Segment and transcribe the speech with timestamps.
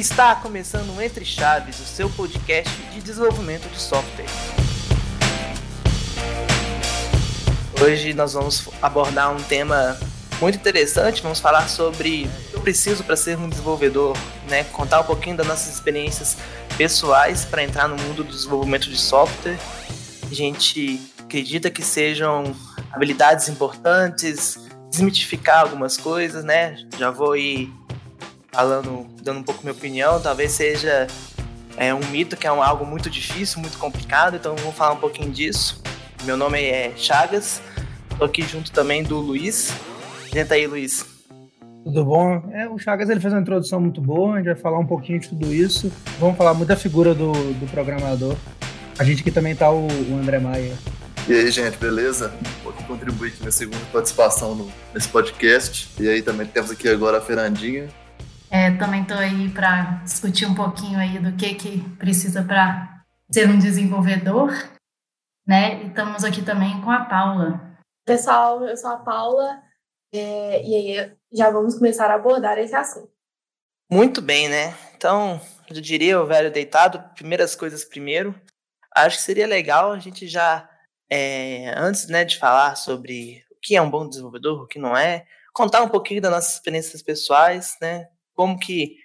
[0.00, 4.24] está começando Entre Chaves, o seu podcast de desenvolvimento de software.
[7.82, 9.98] Hoje nós vamos abordar um tema
[10.40, 14.16] muito interessante, vamos falar sobre o que eu preciso para ser um desenvolvedor,
[14.48, 14.64] né?
[14.64, 16.38] contar um pouquinho das nossas experiências
[16.78, 19.58] pessoais para entrar no mundo do desenvolvimento de software.
[20.30, 22.56] A gente acredita que sejam
[22.90, 26.78] habilidades importantes, desmitificar algumas coisas, né?
[26.98, 27.70] Já vou ir
[28.52, 31.06] falando, dando um pouco minha opinião, talvez seja
[31.76, 35.00] é, um mito que é um, algo muito difícil, muito complicado, então vou falar um
[35.00, 35.82] pouquinho disso.
[36.24, 37.62] Meu nome é Chagas,
[38.18, 39.72] tô aqui junto também do Luiz.
[40.32, 41.06] Senta aí, Luiz.
[41.84, 42.50] Tudo bom?
[42.52, 45.18] É, o Chagas ele fez uma introdução muito boa, a gente vai falar um pouquinho
[45.18, 45.90] de tudo isso.
[46.18, 48.36] Vamos falar muito da figura do, do programador.
[48.98, 50.76] A gente aqui também tá o, o André Maia.
[51.26, 52.32] E aí, gente, beleza?
[52.62, 55.88] Vou contribuir aqui minha segunda participação no, nesse podcast.
[55.98, 57.88] E aí também temos aqui agora a Fernandinha.
[58.52, 63.48] É, também estou aí para discutir um pouquinho aí do que, que precisa para ser
[63.48, 64.50] um desenvolvedor,
[65.46, 65.84] né?
[65.84, 67.78] E estamos aqui também com a Paula.
[68.04, 69.62] Pessoal, eu sou a Paula
[70.12, 73.12] é, e aí já vamos começar a abordar esse assunto.
[73.88, 74.74] Muito bem, né?
[74.96, 78.34] Então, eu diria o velho deitado, primeiras coisas primeiro.
[78.92, 80.68] Acho que seria legal a gente já,
[81.08, 84.96] é, antes né, de falar sobre o que é um bom desenvolvedor, o que não
[84.96, 88.08] é, contar um pouquinho das nossas experiências pessoais, né?
[88.40, 88.96] Como que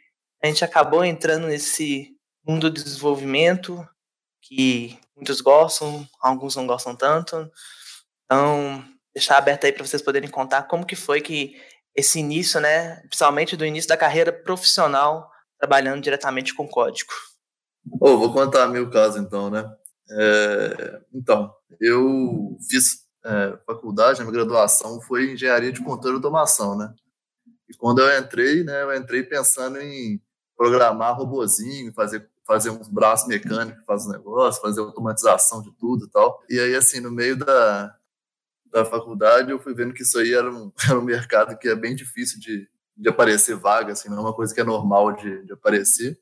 [0.41, 2.15] a gente acabou entrando nesse
[2.47, 3.85] mundo do desenvolvimento
[4.41, 7.51] que muitos gostam, alguns não gostam tanto.
[8.23, 8.81] Então,
[9.13, 11.61] deixar aberto aí para vocês poderem contar como que foi que
[11.93, 17.11] esse início, né, principalmente do início da carreira profissional, trabalhando diretamente com código.
[17.99, 19.69] Oh, vou contar meu caso então, né?
[20.11, 26.95] É, então, eu fiz é, faculdade, minha graduação foi engenharia de controle e automação, né?
[27.69, 30.21] E quando eu entrei, né, eu entrei pensando em
[30.55, 36.09] programar robozinho, fazer fazer uns braços mecânicos, fazer um negócio, fazer automatização de tudo e
[36.09, 36.43] tal.
[36.49, 37.95] E aí, assim, no meio da,
[38.71, 41.75] da faculdade, eu fui vendo que isso aí era um, era um mercado que é
[41.75, 45.43] bem difícil de, de aparecer vaga, assim, não é uma coisa que é normal de,
[45.43, 46.17] de aparecer.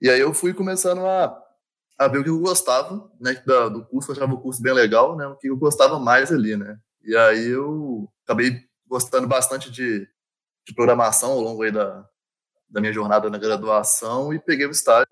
[0.00, 1.42] E aí eu fui começando a,
[1.98, 4.74] a ver o que eu gostava, né, do, do curso, eu achava o curso bem
[4.74, 6.78] legal, né, o que eu gostava mais ali, né.
[7.02, 10.06] E aí eu acabei gostando bastante de,
[10.68, 12.06] de programação ao longo aí da,
[12.68, 15.08] da minha jornada na graduação e peguei o estágio,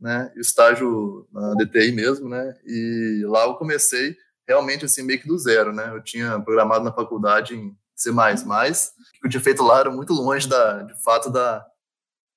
[0.00, 0.32] né?
[0.34, 2.58] Estágio na DTI mesmo, né?
[2.64, 4.16] E lá eu comecei
[4.48, 5.90] realmente assim meio que do zero, né?
[5.94, 10.14] Eu tinha programado na faculdade em C++, o que eu tinha feito lá era muito
[10.14, 11.64] longe da, de fato da,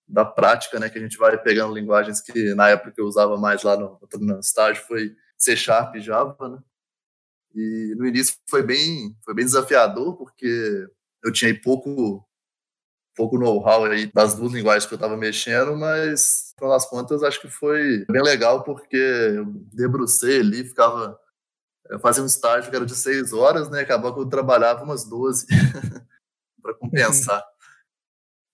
[0.06, 0.90] da prática, né?
[0.90, 4.40] Que a gente vai pegando linguagens que na época eu usava mais lá no, no
[4.42, 6.60] estágio foi C Sharp e Java, né?
[7.56, 10.86] E no início foi bem, foi bem desafiador porque
[11.24, 12.27] eu tinha pouco
[13.18, 17.42] pouco know-how aí das duas linguagens que eu estava mexendo, mas, no das contas, acho
[17.42, 21.20] que foi bem legal, porque eu debrucei ali, ficava.
[21.90, 23.82] Eu fazia um estágio que era de seis horas, né?
[23.82, 25.48] Acabou que eu trabalhava umas 12
[26.62, 27.44] para compensar.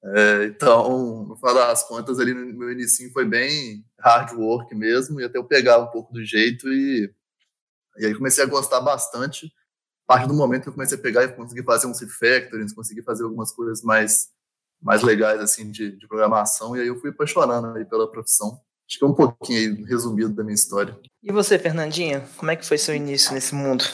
[0.05, 5.19] É, então, no final das contas, ali no meu início foi bem hard work mesmo,
[5.19, 7.11] e até eu pegar um pouco do jeito e,
[7.97, 9.51] e aí comecei a gostar bastante.
[10.07, 13.01] A partir do momento que eu comecei a pegar e consegui fazer uns refactorings, consegui
[13.01, 14.29] fazer algumas coisas mais
[14.83, 18.59] mais legais assim de, de, programação e aí eu fui apaixonando aí pela profissão.
[18.87, 20.99] Acho que é um pouquinho aí, resumido da minha história.
[21.23, 23.85] E você, Fernandinha, como é que foi seu início nesse mundo?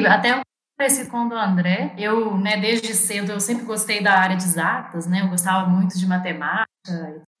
[0.00, 0.40] Até
[0.76, 4.42] parecido com o do André, eu, né, desde cedo eu sempre gostei da área de
[4.42, 5.20] exatas, né?
[5.20, 6.66] Eu gostava muito de matemática.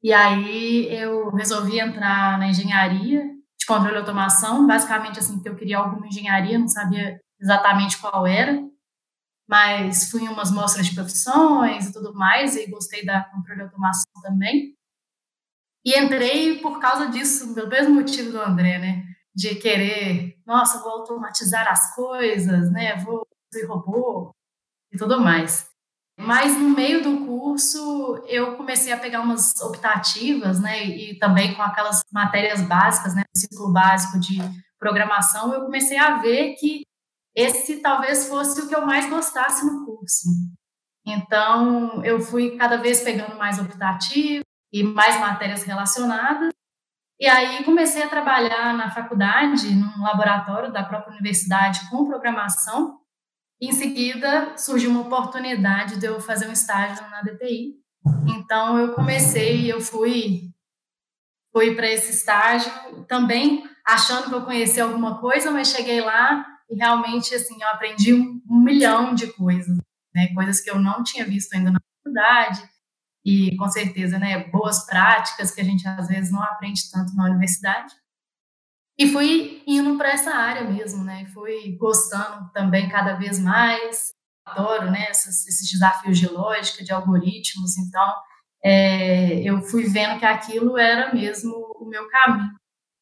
[0.02, 3.24] E aí eu resolvi entrar na engenharia
[3.58, 8.26] de controle e automação, basicamente assim, porque eu queria alguma engenharia, não sabia exatamente qual
[8.26, 8.62] era
[9.52, 13.64] mas fui em umas mostras de profissões e tudo mais, e gostei da controle de
[13.64, 14.74] automação também.
[15.84, 19.04] E entrei por causa disso, pelo mesmo motivo do André, né?
[19.34, 22.96] De querer, nossa, vou automatizar as coisas, né?
[23.04, 24.34] Vou fazer robô
[24.90, 25.68] e tudo mais.
[26.18, 30.82] Mas no meio do curso eu comecei a pegar umas optativas, né?
[30.82, 33.22] E também com aquelas matérias básicas, né?
[33.36, 34.38] O ciclo básico de
[34.78, 36.84] programação, eu comecei a ver que
[37.34, 40.28] esse talvez fosse o que eu mais gostasse no curso.
[41.06, 46.52] Então, eu fui cada vez pegando mais optativo e mais matérias relacionadas.
[47.18, 52.98] E aí comecei a trabalhar na faculdade, num laboratório da própria universidade com programação.
[53.60, 57.74] Em seguida, surgiu uma oportunidade de eu fazer um estágio na DTI.
[58.26, 60.52] Então, eu comecei, eu fui
[61.52, 62.72] fui para esse estágio
[63.06, 68.14] também achando que eu conhecia alguma coisa, mas cheguei lá e realmente, assim, eu aprendi
[68.14, 69.76] um, um milhão de coisas,
[70.14, 70.28] né?
[70.34, 72.68] Coisas que eu não tinha visto ainda na faculdade.
[73.24, 77.26] e com certeza, né, boas práticas que a gente às vezes não aprende tanto na
[77.26, 77.94] universidade.
[78.98, 81.24] E fui indo para essa área mesmo, né?
[81.32, 84.12] Fui gostando também cada vez mais.
[84.44, 85.10] Adoro, né?
[85.10, 87.78] Esses, desafios de lógica, de algoritmos.
[87.78, 88.14] Então,
[88.62, 92.50] é, eu fui vendo que aquilo era mesmo o meu caminho.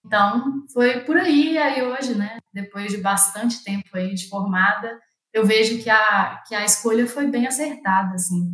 [0.05, 1.59] Então, foi por aí.
[1.59, 2.39] Aí hoje, né?
[2.53, 4.99] Depois de bastante tempo aí de formada,
[5.33, 8.53] eu vejo que a, que a escolha foi bem acertada, assim.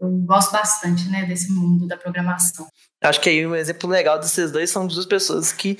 [0.00, 2.66] Eu gosto bastante, né, desse mundo da programação.
[3.02, 5.78] Acho que aí um exemplo legal desses dois são duas pessoas que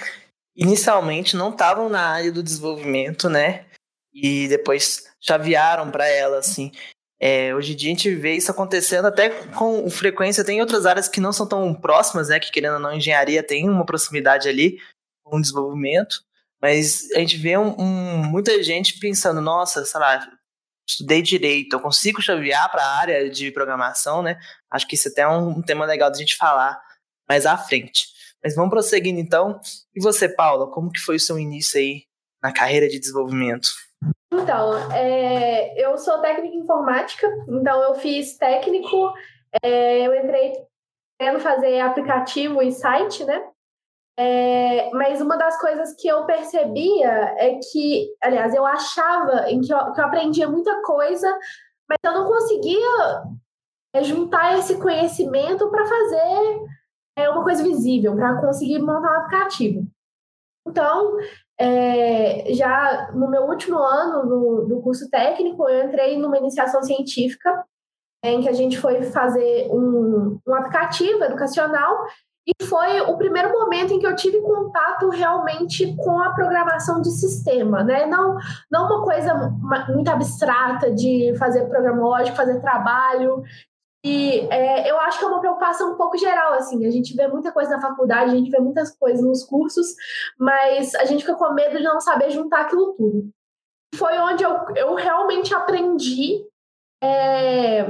[0.55, 3.64] inicialmente não estavam na área do desenvolvimento, né?
[4.12, 6.70] E depois chavearam para ela, assim.
[7.19, 10.44] É, hoje em dia a gente vê isso acontecendo até com frequência.
[10.44, 12.41] Tem outras áreas que não são tão próximas, né?
[12.41, 14.79] Que querendo ou não, engenharia tem uma proximidade ali
[15.23, 16.23] com o desenvolvimento.
[16.61, 20.29] Mas a gente vê um, um, muita gente pensando, nossa, sei lá,
[20.89, 24.39] estudei direito, eu consigo chavear para a área de programação, né?
[24.71, 26.81] Acho que isso até é um, tema legal da gente falar
[27.29, 28.09] mais à frente.
[28.43, 29.61] Mas vamos prosseguindo então.
[29.95, 32.05] E você, Paula, como que foi o seu início aí
[32.43, 33.71] na carreira de desenvolvimento?
[34.33, 39.13] Então, é, eu sou técnica em informática, então eu fiz técnico,
[39.63, 40.53] é, eu entrei
[41.19, 43.50] querendo fazer aplicativo e site, né?
[44.22, 49.72] É, mas uma das coisas que eu percebia é que, aliás, eu achava em que
[49.72, 51.26] eu, que eu aprendia muita coisa,
[51.88, 53.25] mas eu não conseguia
[53.94, 56.61] é, juntar esse conhecimento para fazer
[57.17, 59.87] é uma coisa visível para conseguir montar um aplicativo.
[60.69, 61.17] Então,
[61.58, 67.64] é, já no meu último ano do, do curso técnico, eu entrei numa iniciação científica,
[68.22, 72.05] em que a gente foi fazer um, um aplicativo educacional
[72.47, 77.11] e foi o primeiro momento em que eu tive contato realmente com a programação de
[77.11, 78.07] sistema, né?
[78.07, 78.37] Não,
[78.71, 79.35] não uma coisa
[79.89, 83.45] muito abstrata de fazer programa lógico, fazer trabalho
[84.05, 86.87] e é, eu acho que é uma preocupação um pouco geral, assim.
[86.87, 89.95] A gente vê muita coisa na faculdade, a gente vê muitas coisas nos cursos,
[90.39, 93.31] mas a gente fica com medo de não saber juntar aquilo tudo.
[93.95, 96.47] Foi onde eu, eu realmente aprendi
[97.03, 97.85] é,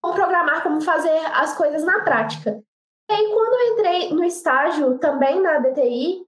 [0.00, 2.62] como programar, como fazer as coisas na prática.
[3.12, 6.24] E aí, quando eu entrei no estágio também na DTI,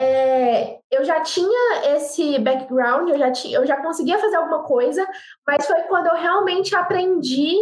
[0.00, 5.04] é, eu já tinha esse background, eu já, tinha, eu já conseguia fazer alguma coisa,
[5.44, 7.56] mas foi quando eu realmente aprendi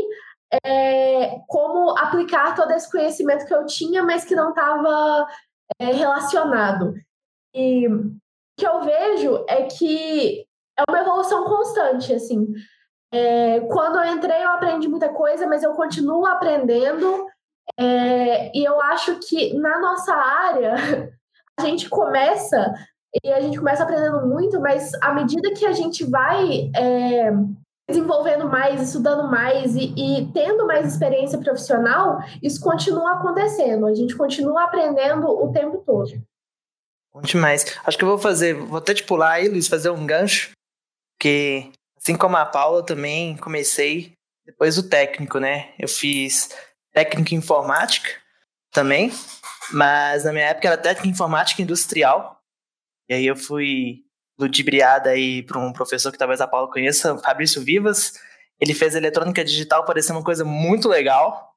[0.62, 5.26] é, como aplicar todo esse conhecimento que eu tinha, mas que não estava
[5.80, 6.92] é, relacionado.
[7.54, 8.14] E o
[8.58, 10.46] que eu vejo é que
[10.78, 12.46] é uma evolução constante, assim.
[13.10, 17.26] É, quando eu entrei, eu aprendi muita coisa, mas eu continuo aprendendo.
[17.78, 20.74] É, e eu acho que na nossa área,
[21.58, 22.74] a gente começa
[23.24, 27.30] e a gente começa aprendendo muito, mas à medida que a gente vai é,
[27.88, 33.86] desenvolvendo mais, estudando mais e, e, tendo mais experiência profissional, isso continua acontecendo.
[33.86, 36.10] A gente continua aprendendo o tempo todo.
[37.14, 37.78] Bom demais.
[37.84, 40.50] Acho que eu vou fazer, vou até te pular aí, Luiz, fazer um gancho,
[41.18, 44.12] que assim como a Paula também comecei
[44.44, 45.72] depois do técnico, né?
[45.78, 46.50] Eu fiz
[46.96, 48.08] técnico em informática
[48.72, 49.12] também,
[49.70, 52.40] mas na minha época era técnico em informática industrial.
[53.06, 53.98] E aí eu fui
[54.38, 58.14] ludibriada aí para um professor que talvez a Paula conheça, Fabrício Vivas.
[58.58, 61.54] Ele fez eletrônica digital parecer uma coisa muito legal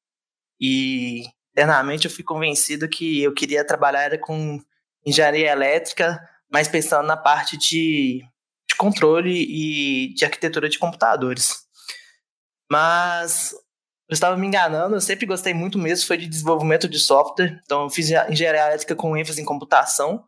[0.60, 4.60] e internamente eu fui convencido que eu queria trabalhar com
[5.06, 6.20] engenharia elétrica,
[6.52, 8.22] mas pensando na parte de,
[8.68, 11.64] de controle e de arquitetura de computadores.
[12.70, 13.54] Mas
[14.10, 17.60] eu estava me enganando, eu sempre gostei muito mesmo, foi de desenvolvimento de software.
[17.64, 20.24] Então eu fiz engenharia elétrica com ênfase em computação,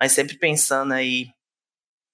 [0.00, 1.26] mas sempre pensando aí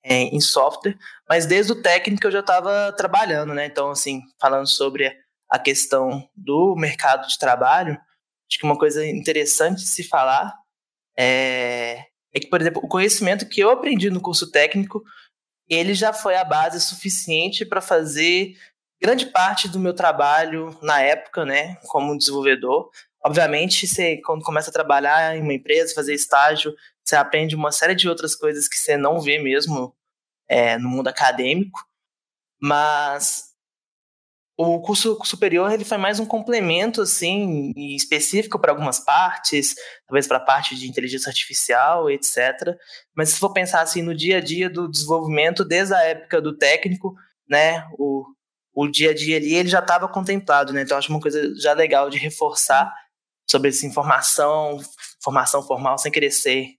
[0.03, 0.97] é, em software,
[1.29, 3.67] mas desde o técnico eu já estava trabalhando, né?
[3.67, 5.15] Então, assim, falando sobre
[5.47, 8.00] a questão do mercado de trabalho,
[8.49, 10.55] acho que uma coisa interessante de se falar
[11.19, 15.03] é, é que, por exemplo, o conhecimento que eu aprendi no curso técnico,
[15.69, 18.55] ele já foi a base suficiente para fazer
[19.00, 22.90] grande parte do meu trabalho na época, né, como desenvolvedor.
[23.25, 27.95] Obviamente, você, quando começa a trabalhar em uma empresa, fazer estágio, você aprende uma série
[27.95, 29.95] de outras coisas que você não vê mesmo
[30.49, 31.80] é, no mundo acadêmico,
[32.61, 33.50] mas
[34.62, 39.75] o curso superior ele foi mais um complemento assim específico para algumas partes,
[40.07, 42.76] talvez para a parte de inteligência artificial, etc.
[43.16, 46.54] Mas se for pensar assim no dia a dia do desenvolvimento desde a época do
[46.59, 47.14] técnico,
[47.49, 48.26] né, o,
[48.75, 50.83] o dia a dia ali ele já estava contemplado, né?
[50.83, 52.93] Então acho uma coisa já legal de reforçar
[53.49, 54.79] sobre essa informação,
[55.23, 56.75] formação formal sem querer ser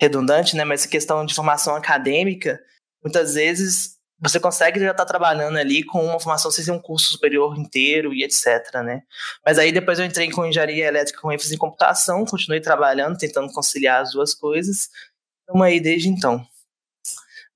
[0.00, 0.64] redundante, né?
[0.64, 2.58] Mas a questão de formação acadêmica,
[3.02, 6.80] muitas vezes você consegue já estar tá trabalhando ali com uma formação sem ser um
[6.80, 9.02] curso superior inteiro e etc, né?
[9.44, 13.52] Mas aí depois eu entrei com engenharia elétrica com ênfase em computação, continuei trabalhando, tentando
[13.52, 14.88] conciliar as duas coisas.
[15.40, 16.46] Estamos aí desde então.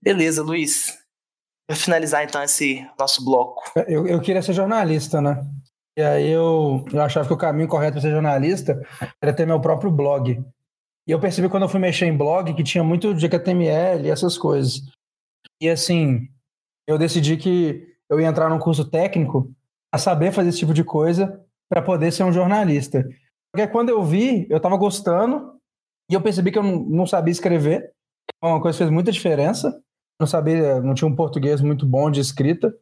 [0.02, 0.97] Beleza, Luiz.
[1.68, 3.62] Para finalizar então esse nosso bloco.
[3.86, 5.46] Eu, eu queria ser jornalista, né?
[5.98, 8.80] E aí eu, eu achava que o caminho correto para ser jornalista
[9.20, 10.42] era ter meu próprio blog.
[11.06, 14.10] E eu percebi quando eu fui mexer em blog que tinha muito de HTML e
[14.10, 14.80] essas coisas.
[15.60, 16.26] E assim,
[16.86, 19.52] eu decidi que eu ia entrar num curso técnico
[19.92, 23.06] a saber fazer esse tipo de coisa para poder ser um jornalista.
[23.52, 25.58] Porque quando eu vi, eu estava gostando
[26.10, 27.92] e eu percebi que eu não sabia escrever.
[28.42, 29.82] Uma coisa que fez muita diferença.
[30.20, 32.74] Não sabia, não tinha um português muito bom de escrita.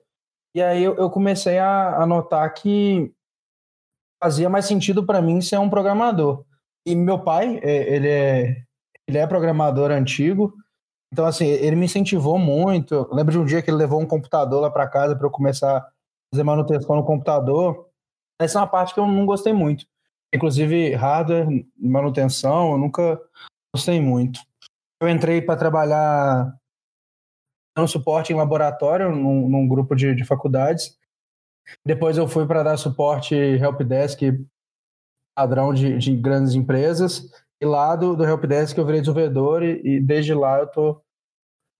[0.55, 3.13] E aí eu comecei a, notar que
[4.23, 6.45] fazia mais sentido para mim ser um programador.
[6.87, 8.63] E meu pai, é, ele é,
[9.07, 10.55] ele é programador antigo,
[11.13, 12.95] então, assim, ele me incentivou muito.
[12.95, 15.31] Eu lembro de um dia que ele levou um computador lá para casa para eu
[15.31, 15.87] começar a
[16.31, 17.89] fazer manutenção no computador.
[18.41, 19.87] Essa é uma parte que eu não gostei muito.
[20.35, 21.47] Inclusive, hardware,
[21.79, 23.21] manutenção, eu nunca
[23.75, 24.41] gostei muito.
[25.01, 26.53] Eu entrei para trabalhar
[27.77, 30.97] no suporte em laboratório, num, num grupo de, de, faculdades.
[31.85, 34.23] Depois eu fui para dar suporte helpdesk
[35.37, 37.31] padrão de, de grandes empresas.
[37.61, 41.03] E lá do, do Helpdesk eu virei desenvolvedor e, e desde lá eu tô,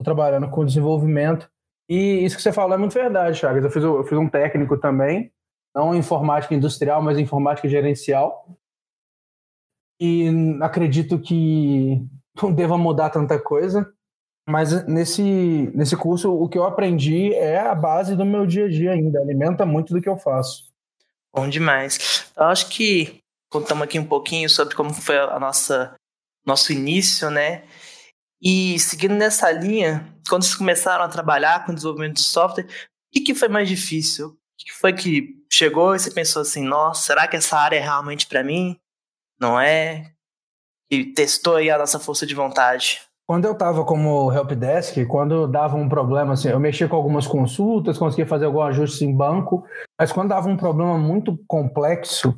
[0.03, 1.51] trabalhando com desenvolvimento.
[1.89, 3.65] E isso que você falou é muito verdade, Chagas.
[3.65, 5.33] Eu fiz, eu fiz um técnico também,
[5.75, 8.47] não informática industrial, mas informática gerencial.
[10.01, 10.29] E
[10.61, 12.07] acredito que
[12.43, 13.91] não deva mudar tanta coisa,
[14.49, 15.23] mas nesse,
[15.75, 19.21] nesse curso o que eu aprendi é a base do meu dia a dia ainda,
[19.21, 20.65] alimenta muito do que eu faço.
[21.35, 22.31] Bom demais.
[22.37, 23.19] Eu acho que
[23.51, 25.95] contamos aqui um pouquinho sobre como foi a nossa
[26.47, 27.65] nosso início, né?
[28.41, 32.69] E seguindo nessa linha, quando vocês começaram a trabalhar com desenvolvimento de software, o
[33.13, 34.29] que, que foi mais difícil?
[34.29, 37.81] O que foi que chegou e você pensou assim, nossa, será que essa área é
[37.81, 38.79] realmente para mim?
[39.41, 40.13] Não é?
[40.91, 43.06] E testou aí a nossa força de vontade.
[43.29, 47.99] Quando eu estava como helpdesk, quando dava um problema, assim, eu mexia com algumas consultas,
[47.99, 49.67] conseguia fazer algum ajuste em banco,
[49.99, 52.37] mas quando dava um problema muito complexo,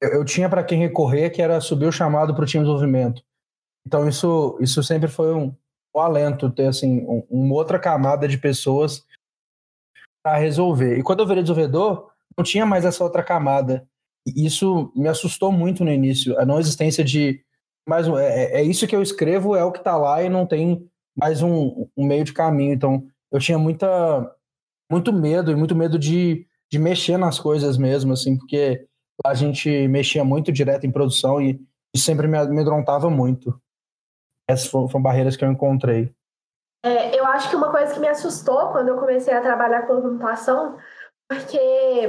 [0.00, 2.70] eu, eu tinha para quem recorrer, que era subir o chamado para o time de
[2.70, 3.22] desenvolvimento.
[3.84, 5.52] Então isso, isso sempre foi um,
[5.94, 9.04] um alento, ter assim, um, uma outra camada de pessoas
[10.22, 10.96] para resolver.
[10.96, 13.84] E quando eu virei desenvolvedor, não tinha mais essa outra camada.
[14.24, 17.42] E isso me assustou muito no início, a não existência de
[17.90, 20.46] mais um, é, é isso que eu escrevo, é o que está lá e não
[20.46, 22.72] tem mais um, um meio de caminho.
[22.72, 24.32] Então eu tinha muita
[24.88, 28.86] muito medo e muito medo de, de mexer nas coisas mesmo, assim, porque
[29.24, 31.60] a gente mexia muito direto em produção e,
[31.92, 33.60] e sempre me amedrontava muito.
[34.48, 36.12] Essas foram, foram barreiras que eu encontrei.
[36.84, 40.00] É, eu acho que uma coisa que me assustou quando eu comecei a trabalhar com
[40.00, 40.76] computação,
[41.28, 42.08] porque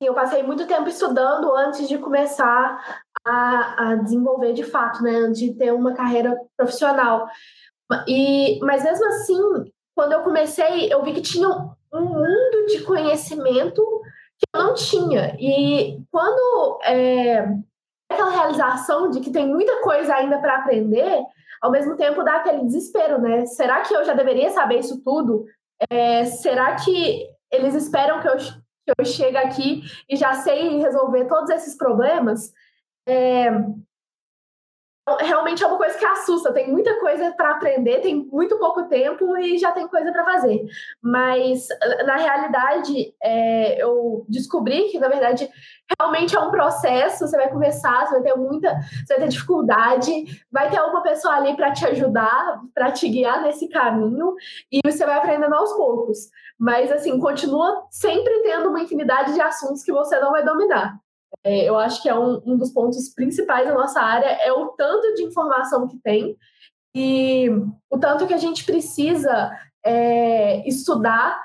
[0.00, 5.54] eu passei muito tempo estudando antes de começar a, a, desenvolver de fato, né, de
[5.54, 7.26] ter uma carreira profissional.
[8.06, 13.82] E, mas mesmo assim, quando eu comecei, eu vi que tinha um mundo de conhecimento
[14.38, 15.36] que eu não tinha.
[15.38, 17.48] E quando é,
[18.10, 21.22] aquela realização de que tem muita coisa ainda para aprender,
[21.60, 23.46] ao mesmo tempo dá aquele desespero, né?
[23.46, 25.46] Será que eu já deveria saber isso tudo?
[25.90, 31.26] É, será que eles esperam que eu, que eu chegue aqui e já sei resolver
[31.26, 32.52] todos esses problemas?
[33.06, 33.50] É,
[35.20, 36.52] realmente é uma coisa que assusta.
[36.52, 40.64] Tem muita coisa para aprender, tem muito pouco tempo e já tem coisa para fazer.
[41.02, 41.68] Mas,
[42.06, 45.48] na realidade, é, eu descobri que, na verdade,
[45.98, 47.26] realmente é um processo.
[47.26, 48.74] Você vai começar, você vai ter muita,
[49.06, 53.42] você vai ter dificuldade, vai ter uma pessoa ali para te ajudar, para te guiar
[53.42, 54.34] nesse caminho
[54.72, 56.30] e você vai aprendendo aos poucos.
[56.58, 61.03] Mas, assim, continua sempre tendo uma infinidade de assuntos que você não vai dominar.
[61.44, 64.68] É, eu acho que é um, um dos pontos principais da nossa área é o
[64.68, 66.36] tanto de informação que tem
[66.96, 67.50] e
[67.90, 69.52] o tanto que a gente precisa
[69.84, 71.38] é, estudar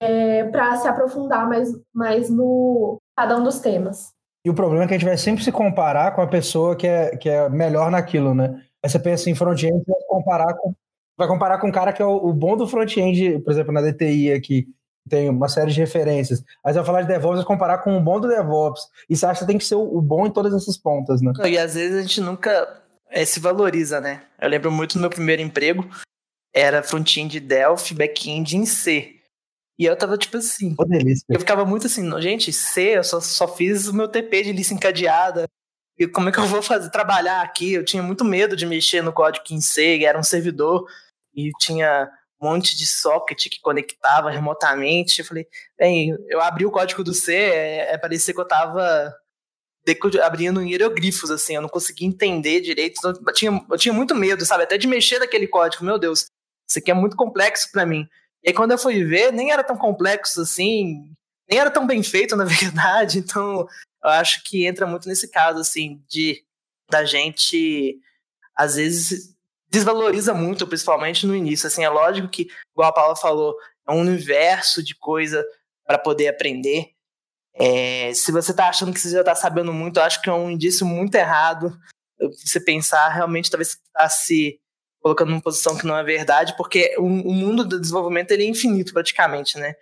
[0.00, 4.12] é, para se aprofundar mais, mais no cada um dos temas.
[4.44, 6.86] E o problema é que a gente vai sempre se comparar com a pessoa que
[6.86, 8.62] é, que é melhor naquilo, né?
[8.82, 10.74] Aí você pensa em front-end, vai comparar com
[11.18, 13.82] vai comparar com um cara que é o, o bom do front-end, por exemplo, na
[13.82, 14.66] DTI aqui,
[15.10, 16.42] tem uma série de referências.
[16.64, 18.82] Aí você vai falar de DevOps e comparar com o bom do DevOps.
[19.08, 21.32] E você acha que tem que ser o bom em todas essas pontas, né?
[21.46, 24.22] E às vezes a gente nunca é, se valoriza, né?
[24.40, 25.84] Eu lembro muito do meu primeiro emprego,
[26.54, 29.16] era front-end de Delphi, back-end em C.
[29.78, 30.74] E eu tava tipo assim.
[30.78, 31.24] Oh, delícia.
[31.28, 34.74] Eu ficava muito assim, gente, C, eu só, só fiz o meu TP de lista
[34.74, 35.48] encadeada.
[35.98, 37.72] E como é que eu vou fazer trabalhar aqui?
[37.72, 40.86] Eu tinha muito medo de mexer no código em C, era um servidor
[41.34, 45.20] e tinha um monte de socket que conectava remotamente.
[45.20, 45.46] Eu falei,
[45.78, 49.14] bem, eu abri o código do C, é, é parecia que eu estava
[50.22, 52.98] abrindo hieroglifos, assim, eu não conseguia entender direito.
[52.98, 55.84] Então, eu, tinha, eu tinha muito medo, sabe, até de mexer naquele código.
[55.84, 56.26] Meu Deus,
[56.68, 58.08] isso aqui é muito complexo para mim.
[58.42, 61.12] E aí, quando eu fui ver, nem era tão complexo assim,
[61.48, 63.18] nem era tão bem feito, na verdade.
[63.18, 63.66] Então,
[64.02, 66.42] eu acho que entra muito nesse caso, assim, de
[66.90, 68.00] da gente,
[68.56, 69.36] às vezes,
[69.70, 71.66] desvaloriza muito, principalmente no início.
[71.66, 73.56] Assim, é lógico que, igual a Paula falou,
[73.88, 75.44] é um universo de coisa
[75.86, 76.90] para poder aprender.
[77.54, 80.32] É, se você está achando que você já está sabendo muito, eu acho que é
[80.32, 81.76] um indício muito errado.
[82.18, 84.60] Você pensar realmente, talvez você está se
[85.00, 88.48] colocando numa posição que não é verdade, porque o, o, mundo do desenvolvimento ele é
[88.48, 89.74] infinito praticamente, né?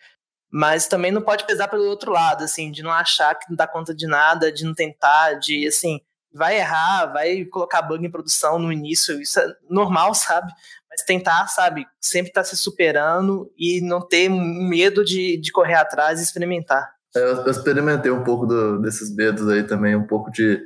[0.50, 3.66] Mas também não pode pesar pelo outro lado, assim, de não achar que não dá
[3.66, 6.00] conta de nada, de não tentar, de assim,
[6.32, 10.52] vai errar, vai colocar bug em produção no início, isso é normal, sabe?
[10.90, 15.74] Mas tentar, sabe, sempre estar tá se superando e não ter medo de, de correr
[15.74, 16.90] atrás e experimentar.
[17.14, 20.62] É, eu experimentei um pouco do, desses medos aí também, um pouco de.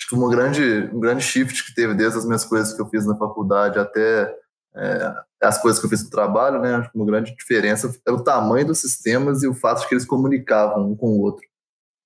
[0.00, 2.88] Acho que uma grande, um grande shift que teve desde as minhas coisas que eu
[2.88, 4.32] fiz na faculdade até
[4.76, 6.74] é, as coisas que eu fiz no trabalho, né?
[6.74, 9.94] Acho que uma grande diferença é o tamanho dos sistemas e o fato de que
[9.94, 11.44] eles comunicavam um com o outro.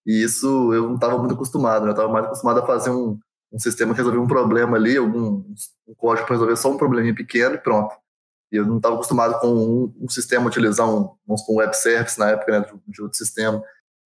[0.07, 1.91] E isso eu não estava muito acostumado, né?
[1.91, 3.19] Eu estava mais acostumado a fazer um,
[3.53, 5.45] um sistema que resolvia um problema ali, algum
[5.87, 7.95] um código para resolver só um probleminha pequeno e pronto.
[8.51, 12.31] E eu não estava acostumado com um, um, sistema utilizar um, um web service na
[12.31, 13.63] época, né, de, de outro sistema.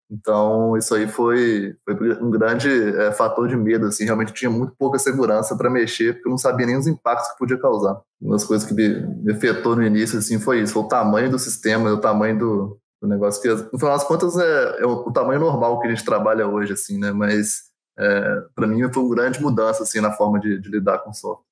[0.09, 4.73] Então, isso aí foi, foi um grande é, fator de medo, assim, realmente tinha muito
[4.79, 8.00] pouca segurança para mexer, porque eu não sabia nem os impactos que podia causar.
[8.21, 11.29] Uma das coisas que me, me afetou no início, assim, foi isso, foi o tamanho
[11.29, 15.06] do sistema, o tamanho do, do negócio, que no final das contas é, é o,
[15.06, 19.02] o, tamanho normal que a gente trabalha hoje, assim, né, mas é, para mim foi
[19.02, 21.44] uma grande mudança, assim, na forma de, de lidar com o software.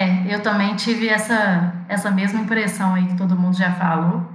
[0.00, 4.26] É, eu também tive essa, essa mesma impressão aí que todo mundo já falou,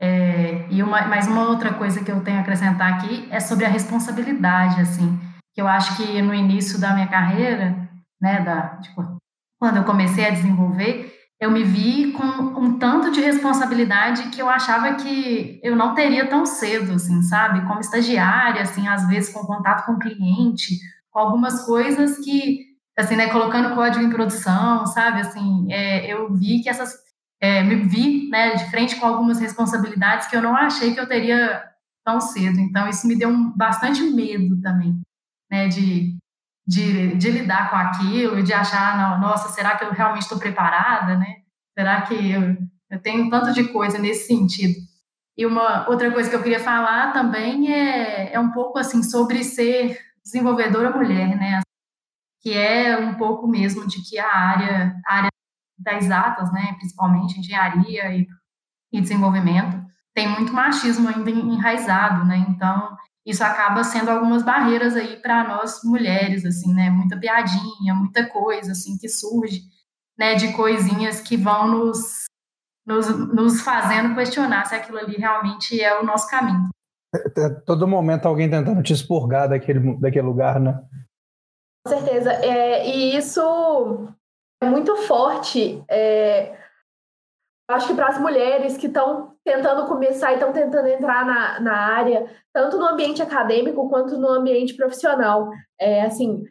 [0.00, 3.64] é, e uma, mais uma outra coisa que eu tenho a acrescentar aqui é sobre
[3.64, 5.18] a responsabilidade, assim,
[5.54, 7.88] que eu acho que no início da minha carreira,
[8.20, 9.16] né, da, tipo,
[9.58, 14.48] quando eu comecei a desenvolver, eu me vi com um tanto de responsabilidade que eu
[14.48, 17.66] achava que eu não teria tão cedo, assim, sabe?
[17.66, 20.78] Como estagiária, assim, às vezes com contato com o cliente,
[21.10, 22.64] com algumas coisas que,
[22.96, 25.20] assim, né, colocando código em produção, sabe?
[25.20, 26.94] Assim, é, eu vi que essas
[27.38, 31.06] é, me vi né, de frente com algumas responsabilidades que eu não achei que eu
[31.06, 31.62] teria
[32.02, 32.58] tão cedo.
[32.58, 34.98] Então, isso me deu um, bastante medo também,
[35.50, 36.16] né, de,
[36.66, 41.16] de, de lidar com aquilo, de achar, não, nossa, será que eu realmente estou preparada,
[41.16, 41.36] né?
[41.78, 42.56] Será que eu,
[42.90, 44.74] eu tenho tanto de coisa nesse sentido?
[45.36, 49.44] E uma outra coisa que eu queria falar também é, é um pouco assim sobre
[49.44, 51.60] ser desenvolvedora mulher, né?
[52.40, 55.28] Que é um pouco mesmo de que a área, a área
[55.78, 58.26] das exatas, né, principalmente engenharia e,
[58.92, 62.38] e desenvolvimento, tem muito machismo ainda enraizado, né?
[62.48, 62.96] Então,
[63.26, 66.88] isso acaba sendo algumas barreiras aí para nós mulheres, assim, né?
[66.88, 69.62] Muita piadinha, muita coisa assim que surge,
[70.16, 72.26] né, de coisinhas que vão nos
[72.86, 76.68] nos, nos fazendo questionar se aquilo ali realmente é o nosso caminho.
[77.12, 80.80] É, é, todo momento alguém tentando te expurgar daquele, daquele lugar, né?
[81.84, 82.32] Com certeza.
[82.32, 84.08] É, e isso
[84.62, 85.82] é muito forte.
[85.90, 86.56] É,
[87.68, 91.72] acho que para as mulheres que estão tentando começar e estão tentando entrar na, na
[91.72, 95.50] área, tanto no ambiente acadêmico quanto no ambiente profissional.
[95.78, 96.44] É assim,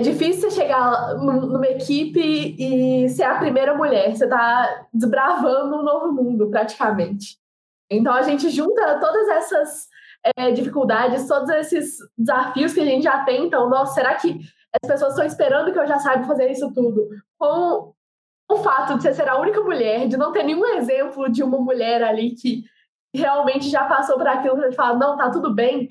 [0.00, 4.14] é difícil você chegar numa equipe e ser a primeira mulher.
[4.14, 7.38] Você está desbravando um novo mundo, praticamente.
[7.90, 9.86] Então a gente junta todas essas
[10.36, 13.46] é, dificuldades, todos esses desafios que a gente já tem.
[13.46, 14.40] Então, nossa, será que
[14.82, 17.08] as pessoas estão esperando que eu já saiba fazer isso tudo.
[17.38, 17.92] Com
[18.54, 21.58] o fato de você ser a única mulher, de não ter nenhum exemplo de uma
[21.58, 22.64] mulher ali que
[23.14, 25.90] realmente já passou por aquilo, que gente fala, não, tá tudo bem,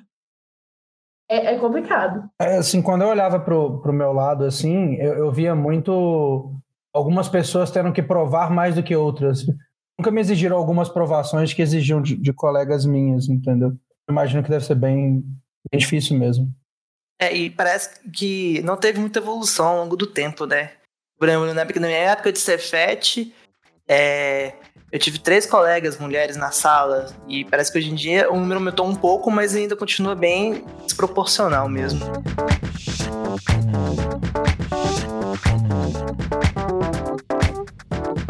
[1.32, 2.30] é, é complicado.
[2.42, 6.54] É, assim, quando eu olhava pro, pro meu lado, assim, eu, eu via muito
[6.94, 9.46] algumas pessoas tendo que provar mais do que outras.
[9.98, 13.70] Nunca me exigiram algumas provações que exigiam de, de colegas minhas, entendeu?
[13.70, 15.24] Eu imagino que deve ser bem,
[15.72, 16.52] bem difícil mesmo.
[17.18, 20.72] É, e parece que não teve muita evolução ao longo do tempo, né?
[21.24, 23.32] Exemplo, na minha época de Cefet,
[23.88, 24.54] é,
[24.92, 28.60] eu tive três colegas mulheres na sala e parece que hoje em dia o número
[28.60, 32.00] aumentou um pouco, mas ainda continua bem desproporcional mesmo.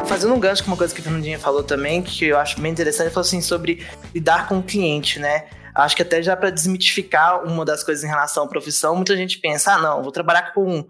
[0.05, 2.73] Fazendo um gancho com uma coisa que a Fernandinha falou também, que eu acho bem
[2.73, 5.45] interessante, falou assim sobre lidar com o cliente, né?
[5.73, 9.39] Acho que até já para desmitificar uma das coisas em relação à profissão, muita gente
[9.39, 10.85] pensa, ah, não, vou trabalhar com,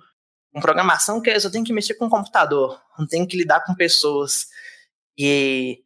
[0.54, 3.74] com programação que eu só tenho que mexer com computador, não tenho que lidar com
[3.74, 4.48] pessoas.
[5.18, 5.84] E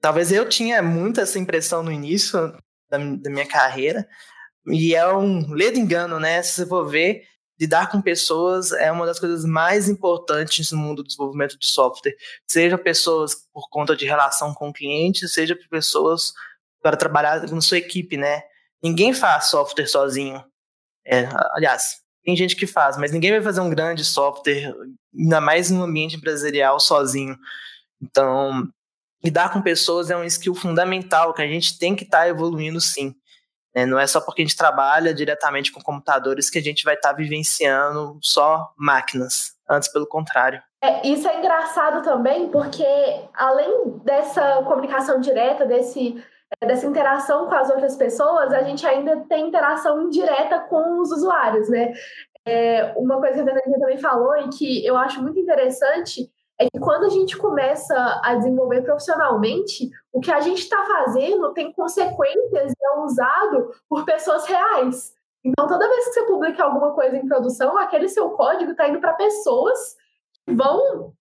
[0.00, 2.38] talvez eu tinha muito essa impressão no início
[2.90, 4.06] da, da minha carreira,
[4.66, 6.42] e é um ledo engano, né?
[6.42, 7.24] Se você for ver,
[7.60, 12.16] lidar com pessoas é uma das coisas mais importantes no mundo do desenvolvimento de software.
[12.46, 16.32] Seja pessoas por conta de relação com o cliente, seja pessoas
[16.82, 18.42] para trabalhar na sua equipe, né?
[18.82, 20.44] Ninguém faz software sozinho.
[21.06, 24.74] É, aliás, tem gente que faz, mas ninguém vai fazer um grande software,
[25.14, 27.36] ainda mais no ambiente empresarial, sozinho.
[28.00, 28.68] Então,
[29.24, 32.80] lidar com pessoas é um skill fundamental que a gente tem que estar tá evoluindo
[32.80, 33.14] sim.
[33.74, 36.94] É, não é só porque a gente trabalha diretamente com computadores que a gente vai
[36.94, 39.52] estar tá vivenciando só máquinas.
[39.68, 40.62] Antes, pelo contrário.
[40.82, 42.84] É, isso é engraçado também, porque
[43.32, 46.22] além dessa comunicação direta, desse,
[46.60, 51.68] dessa interação com as outras pessoas, a gente ainda tem interação indireta com os usuários,
[51.68, 51.92] né?
[52.44, 56.68] É, uma coisa que a Fernanda também falou e que eu acho muito interessante é
[56.70, 61.72] que quando a gente começa a desenvolver profissionalmente, o que a gente está fazendo tem
[61.72, 65.12] consequências e é usado por pessoas reais.
[65.44, 69.00] Então, toda vez que você publica alguma coisa em produção, aquele seu código está indo
[69.00, 69.96] para pessoas
[70.46, 71.12] que vão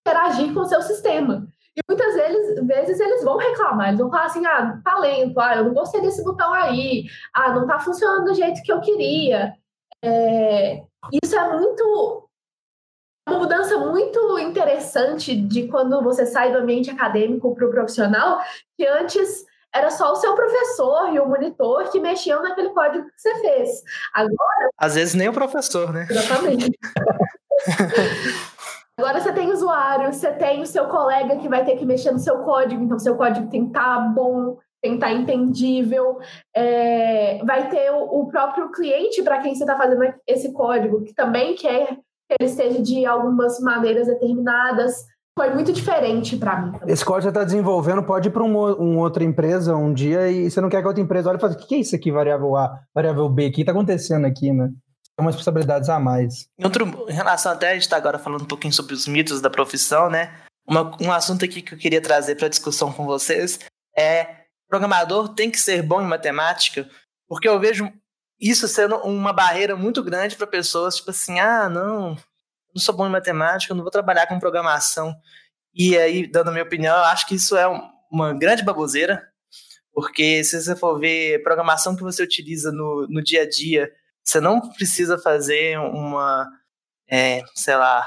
[0.00, 1.46] interagir com o seu sistema.
[1.76, 5.64] E muitas vezes, vezes eles vão reclamar, eles vão falar assim: ah, talento, ah, eu
[5.64, 9.54] não gostei desse botão aí, ah, não está funcionando do jeito que eu queria.
[10.02, 10.82] É,
[11.22, 12.28] isso é muito
[13.28, 18.40] uma mudança muito interessante de quando você sai do ambiente acadêmico para o profissional,
[18.76, 23.12] que antes era só o seu professor e o monitor que mexiam naquele código que
[23.16, 23.82] você fez.
[24.12, 24.70] Agora.
[24.76, 26.08] Às vezes nem o professor, né?
[26.10, 26.70] Exatamente.
[29.00, 32.18] Agora você tem usuário, você tem o seu colega que vai ter que mexer no
[32.18, 36.18] seu código, então seu código tem que estar tá bom, tem que estar tá entendível.
[36.54, 41.54] É, vai ter o, próprio cliente para quem você está fazendo esse código, que também
[41.54, 41.96] quer
[42.38, 45.06] ele seja de algumas maneiras determinadas.
[45.36, 46.72] Foi muito diferente para mim.
[46.86, 50.50] Esse código você está desenvolvendo pode ir para uma, uma, outra empresa um dia e
[50.50, 52.12] você não quer que a outra empresa olhe e fale: o que é isso aqui,
[52.12, 53.46] variável A, variável B?
[53.46, 54.70] O que está acontecendo aqui, né?
[55.20, 56.48] Tem umas responsabilidades a mais.
[56.58, 59.42] Em, outro, em relação até, a gente está agora falando um pouquinho sobre os mitos
[59.42, 60.34] da profissão, né?
[60.66, 63.58] Uma, um assunto aqui que eu queria trazer para discussão com vocês
[63.94, 66.88] é programador tem que ser bom em matemática,
[67.28, 67.92] porque eu vejo
[68.40, 72.16] isso sendo uma barreira muito grande para pessoas, tipo assim, ah, não,
[72.74, 75.14] não sou bom em matemática, eu não vou trabalhar com programação.
[75.74, 77.66] E aí, dando a minha opinião, eu acho que isso é
[78.10, 79.28] uma grande baboseira,
[79.92, 83.92] porque se você for ver programação que você utiliza no, no dia a dia,
[84.30, 86.48] você não precisa fazer uma,
[87.10, 88.06] é, sei lá,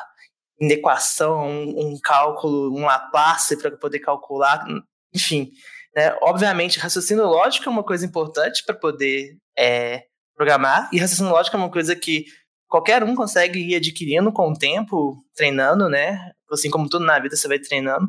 [0.60, 4.66] equação, um, um cálculo, um Laplace para poder calcular,
[5.14, 5.52] enfim.
[5.96, 6.16] Né?
[6.22, 10.06] Obviamente, raciocínio lógico é uma coisa importante para poder é,
[10.36, 12.26] programar, e raciocínio lógico é uma coisa que
[12.68, 16.32] qualquer um consegue ir adquirindo com o tempo, treinando, né?
[16.52, 18.08] Assim como tudo na vida você vai treinando.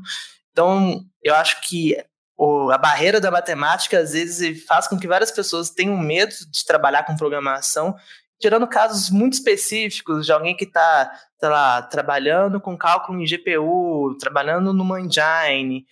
[0.52, 1.96] Então, eu acho que
[2.36, 6.64] o, a barreira da matemática, às vezes, faz com que várias pessoas tenham medo de
[6.64, 7.94] trabalhar com programação,
[8.40, 14.16] tirando casos muito específicos de alguém que está, sei lá, trabalhando com cálculo em GPU,
[14.18, 15.86] trabalhando no engine,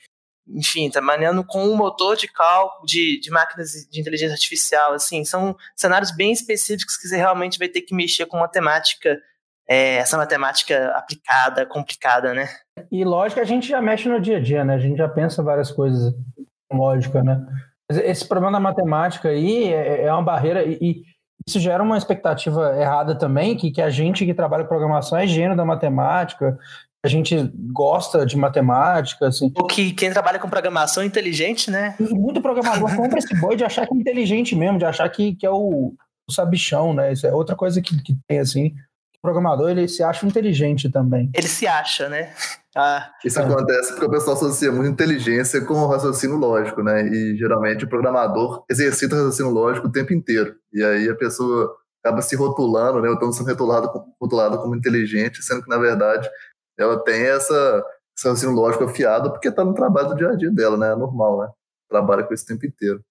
[0.48, 5.56] enfim, trabalhando com um motor de cálculo de, de máquinas de inteligência artificial, assim, são
[5.76, 9.18] cenários bem específicos que você realmente vai ter que mexer com matemática,
[9.68, 12.48] é, essa matemática aplicada, complicada, né?
[12.90, 14.74] E lógica a gente já mexe no dia a dia, né?
[14.74, 16.12] A gente já pensa várias coisas
[16.72, 17.44] lógica, né?
[17.90, 21.02] Esse problema da matemática aí é, é uma barreira e, e
[21.46, 25.26] isso gera uma expectativa errada também, que, que a gente que trabalha com programação é
[25.26, 26.56] gênio da matemática,
[27.04, 29.52] a gente gosta de matemática, assim.
[29.56, 31.96] Ou que quem trabalha com programação é inteligente, né?
[31.98, 35.34] E muito programador compra esse boi de achar que é inteligente mesmo, de achar que,
[35.34, 35.92] que é o,
[36.28, 37.12] o sabichão, né?
[37.12, 38.68] Isso é outra coisa que, que tem, assim.
[39.16, 41.28] O programador, ele se acha inteligente também.
[41.34, 42.32] Ele se acha, né?
[42.74, 47.06] Ah, Isso acontece porque o pessoal associa muito inteligência com raciocínio lógico, né?
[47.06, 50.56] E geralmente o programador exercita o raciocínio lógico o tempo inteiro.
[50.72, 53.08] E aí a pessoa acaba se rotulando, né?
[53.08, 56.28] Ou então sendo rotulado, rotulado como inteligente, sendo que, na verdade,
[56.78, 57.84] ela tem essa,
[58.16, 60.92] esse raciocínio lógico afiado porque está no trabalho do dia a dia dela, né?
[60.92, 61.48] É normal, né?
[61.90, 63.04] Trabalha com isso o tempo inteiro.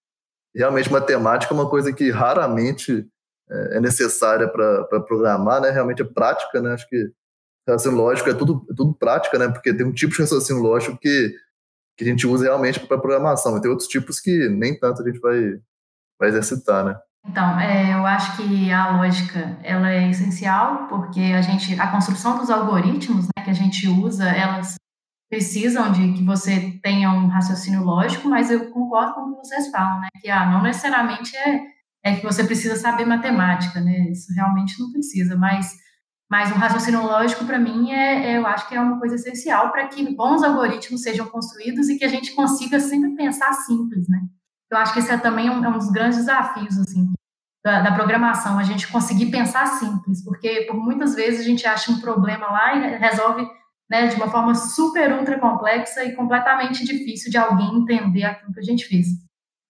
[0.55, 3.07] Realmente, matemática é uma coisa que raramente
[3.49, 5.69] é, é necessária para programar, né?
[5.69, 6.73] Realmente é prática, né?
[6.73, 7.11] Acho que
[7.67, 9.47] raciocínio lógico é tudo, é tudo prática, né?
[9.47, 11.33] Porque tem um tipo de raciocínio lógico que,
[11.97, 15.05] que a gente usa realmente para programação, e tem outros tipos que nem tanto a
[15.05, 15.59] gente vai,
[16.19, 16.95] vai exercitar, né?
[17.27, 22.37] Então, é, eu acho que a lógica ela é essencial porque a gente, a construção
[22.37, 24.75] dos algoritmos né, que a gente usa, elas
[25.29, 29.69] precisam de que você tenha um raciocínio lógico, mas eu concordo com o que vocês
[29.69, 30.07] falam, né?
[30.19, 31.61] Que ah, não necessariamente é,
[32.03, 34.09] é que você precisa saber matemática, né?
[34.09, 35.71] Isso realmente não precisa, mas
[36.31, 39.69] Mas o raciocínio lógico, para mim, é, é, eu acho que é uma coisa essencial
[39.69, 44.21] para que bons algoritmos sejam construídos e que a gente consiga sempre pensar simples, né?
[44.71, 47.11] Eu acho que esse é também um, é um dos grandes desafios, assim,
[47.61, 51.91] da, da, programação, a gente conseguir pensar simples, porque por muitas vezes a gente acha
[51.91, 53.45] um problema lá e resolve
[53.89, 58.59] né, de uma forma super ultra complexa e completamente difícil de alguém entender aquilo que
[58.61, 59.07] a gente fez.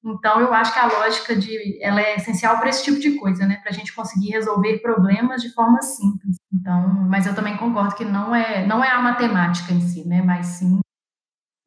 [0.03, 3.45] Então, eu acho que a lógica de, ela é essencial para esse tipo de coisa,
[3.45, 3.57] né?
[3.57, 6.37] Para a gente conseguir resolver problemas de forma simples.
[6.51, 10.21] Então, mas eu também concordo que não é, não é a matemática em si, né?
[10.21, 10.79] Mas sim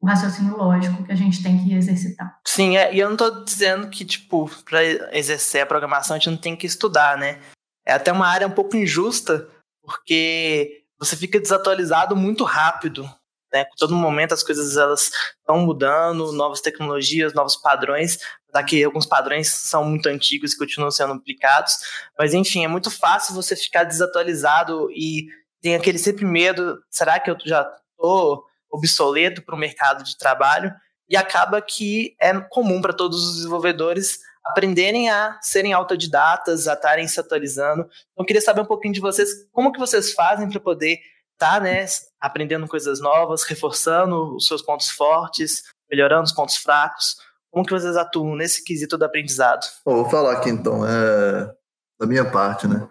[0.05, 2.39] o raciocínio lógico que a gente tem que exercitar.
[2.45, 4.83] Sim, é, e eu não estou dizendo que, tipo, para
[5.17, 7.39] exercer a programação a gente não tem que estudar, né?
[7.83, 9.49] É até uma área um pouco injusta,
[9.83, 13.09] porque você fica desatualizado muito rápido
[13.55, 13.65] né?
[13.77, 18.19] Todo momento as coisas elas estão mudando, novas tecnologias, novos padrões.
[18.51, 21.77] Daqui alguns padrões são muito antigos e continuam sendo aplicados,
[22.19, 25.27] mas enfim, é muito fácil você ficar desatualizado e
[25.61, 30.73] tem aquele sempre medo, será que eu já estou obsoleto para o mercado de trabalho?
[31.09, 37.07] E acaba que é comum para todos os desenvolvedores aprenderem a serem autodidatas, a estarem
[37.07, 37.81] se atualizando.
[37.81, 40.99] Então, eu queria saber um pouquinho de vocês, como que vocês fazem para poder
[41.37, 41.85] tá, né,
[42.19, 47.17] aprendendo coisas novas, reforçando os seus pontos fortes, melhorando os pontos fracos.
[47.51, 49.65] Como que vocês atuam nesse quesito do aprendizado?
[49.85, 51.51] Bom, vou falar aqui então, é,
[51.99, 52.87] da minha parte, né?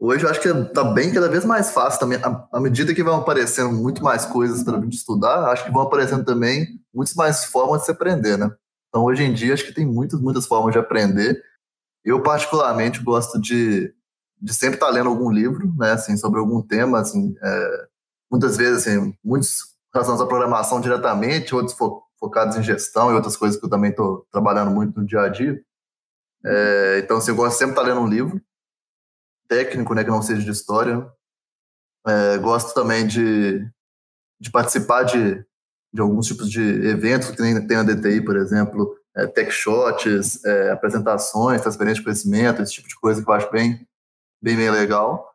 [0.00, 2.20] Hoje eu acho que tá bem cada vez mais fácil também.
[2.52, 5.82] À medida que vão aparecendo muito mais coisas para a gente estudar, acho que vão
[5.82, 8.48] aparecendo também muitas mais formas de se aprender, né?
[8.88, 11.42] Então hoje em dia acho que tem muitas, muitas formas de aprender.
[12.04, 13.92] Eu particularmente gosto de
[14.40, 17.87] de sempre estar tá lendo algum livro, né, assim, sobre algum tema, assim, é,
[18.30, 23.36] muitas vezes, assim, muitos relacionados à programação diretamente, outros fo focados em gestão e outras
[23.36, 25.62] coisas que eu também estou trabalhando muito no dia a dia.
[26.44, 28.42] É, então, assim, eu gosto sempre de estar lendo um livro
[29.48, 31.08] técnico, né, que não seja de história.
[32.06, 33.60] É, gosto também de,
[34.40, 35.44] de participar de,
[35.92, 40.44] de alguns tipos de eventos que tem, tem a DTI, por exemplo, é, tech shots,
[40.44, 43.86] é, apresentações, transferência de conhecimento, esse tipo de coisa que eu acho bem,
[44.42, 45.27] bem, bem legal.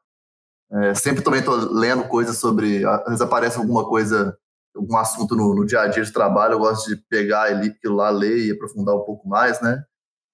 [0.73, 2.83] É, sempre também estou lendo coisas sobre.
[2.86, 4.36] Às vezes aparece alguma coisa,
[4.75, 8.09] algum assunto no, no, dia a dia de trabalho, eu gosto de pegar aquilo lá,
[8.09, 9.83] ler e aprofundar um pouco mais, né?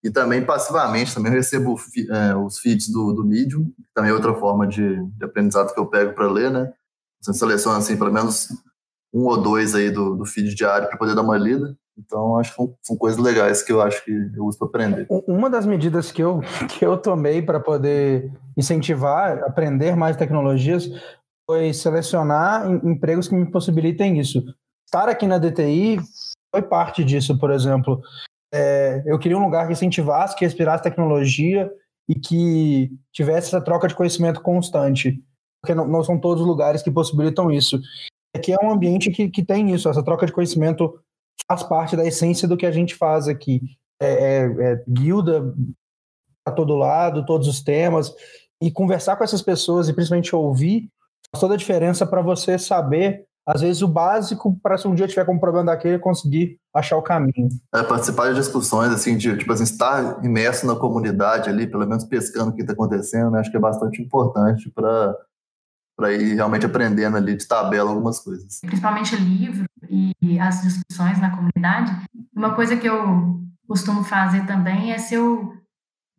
[0.01, 1.75] E também passivamente, também recebo
[2.09, 5.79] é, os feeds do, do Medium, que também é outra forma de, de aprendizado que
[5.79, 6.71] eu pego para ler, né?
[7.21, 8.47] Você seleciona, assim, pelo menos
[9.13, 11.75] um ou dois aí do, do feed diário para poder dar uma lida.
[11.97, 15.05] Então, acho que são, são, coisas legais que eu acho que eu uso para aprender.
[15.09, 20.89] Uma das medidas que eu, que eu tomei para poder incentivar, aprender mais tecnologias,
[21.49, 24.43] foi selecionar empregos que me possibilitem isso.
[24.85, 25.99] Estar aqui na DTI
[26.51, 28.01] foi parte disso, por exemplo.
[28.53, 31.71] É, eu queria um lugar que incentivasse, que respirasse tecnologia
[32.07, 35.23] e que tivesse essa troca de conhecimento constante.
[35.61, 37.79] Porque não, não são todos os lugares que possibilitam isso.
[38.35, 40.99] Aqui é um ambiente que, que tem isso, essa troca de conhecimento
[41.47, 43.61] faz parte da essência do que a gente faz aqui.
[44.01, 45.53] É, é, é guilda
[46.45, 48.13] a todo lado, todos os temas,
[48.61, 50.89] e conversar com essas pessoas e principalmente ouvir
[51.31, 55.07] faz toda a diferença para você saber, às vezes, o básico para se um dia
[55.07, 57.49] tiver com um problema daquele conseguir achar o caminho.
[57.73, 62.03] É, participar de discussões, assim, de tipo assim, estar imerso na comunidade ali, pelo menos
[62.03, 63.39] pescando o que está acontecendo, né?
[63.39, 65.15] acho que é bastante importante para
[65.99, 68.61] para ir realmente aprendendo ali de tabela algumas coisas.
[68.61, 71.91] Principalmente livro e as discussões na comunidade.
[72.33, 75.58] Uma coisa que eu costumo fazer também é se eu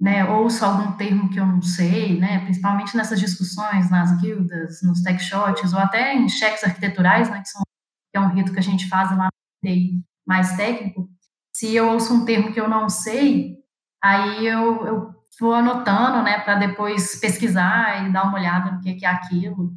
[0.01, 5.03] né, ouço algum termo que eu não sei, né, principalmente nessas discussões nas guildas, nos
[5.03, 7.63] tech shots, ou até em cheques arquiteturais, né, que, são,
[8.11, 9.29] que é um rito que a gente faz lá
[9.63, 11.09] no mais técnico,
[11.53, 13.59] se eu ouço um termo que eu não sei,
[14.03, 18.95] aí eu, eu vou anotando, né, para depois pesquisar e dar uma olhada no que,
[18.95, 19.75] que é aquilo.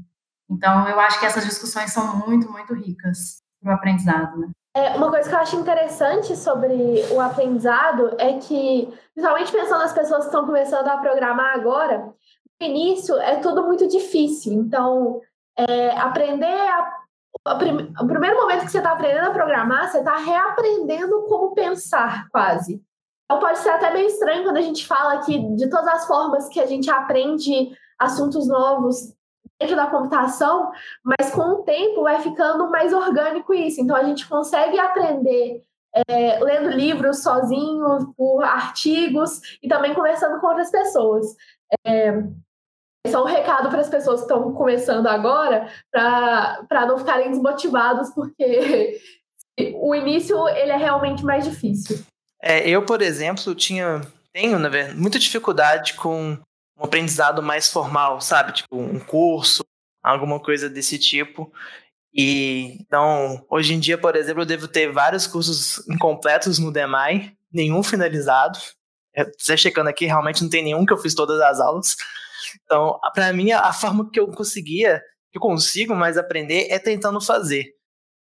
[0.49, 4.49] Então, eu acho que essas discussões são muito, muito ricas para o aprendizado, né?
[4.75, 6.73] É, uma coisa que eu acho interessante sobre
[7.11, 12.11] o aprendizado é que, principalmente pensando nas pessoas que estão começando a programar agora,
[12.59, 14.53] no início é tudo muito difícil.
[14.53, 15.21] Então,
[15.55, 16.91] é, aprender a,
[18.01, 22.81] o primeiro momento que você está aprendendo a programar, você está reaprendendo como pensar, quase.
[23.25, 26.49] Então pode ser até meio estranho quando a gente fala que de todas as formas
[26.49, 29.13] que a gente aprende assuntos novos
[29.59, 30.71] dentro da computação,
[31.03, 33.81] mas com o tempo vai ficando mais orgânico isso.
[33.81, 35.61] Então a gente consegue aprender
[36.07, 41.35] é, lendo livros sozinho, por artigos e também conversando com outras pessoas.
[41.85, 42.23] É,
[43.05, 48.09] esse é um recado para as pessoas que estão começando agora, para não ficarem desmotivados,
[48.11, 48.99] porque
[49.75, 51.99] o início ele é realmente mais difícil.
[52.41, 54.01] É, eu, por exemplo, tinha,
[54.33, 56.37] tenho, na verdade, muita dificuldade com
[56.77, 58.53] um aprendizado mais formal, sabe?
[58.53, 59.63] Tipo, um curso,
[60.01, 61.51] alguma coisa desse tipo.
[62.13, 67.35] E então, hoje em dia, por exemplo, eu devo ter vários cursos incompletos no DEMAI,
[67.51, 68.59] nenhum finalizado.
[69.37, 71.95] Você checando aqui, realmente não tem nenhum que eu fiz todas as aulas.
[72.63, 77.19] Então, para mim, a forma que eu conseguia, que eu consigo mais aprender é tentando
[77.21, 77.73] fazer.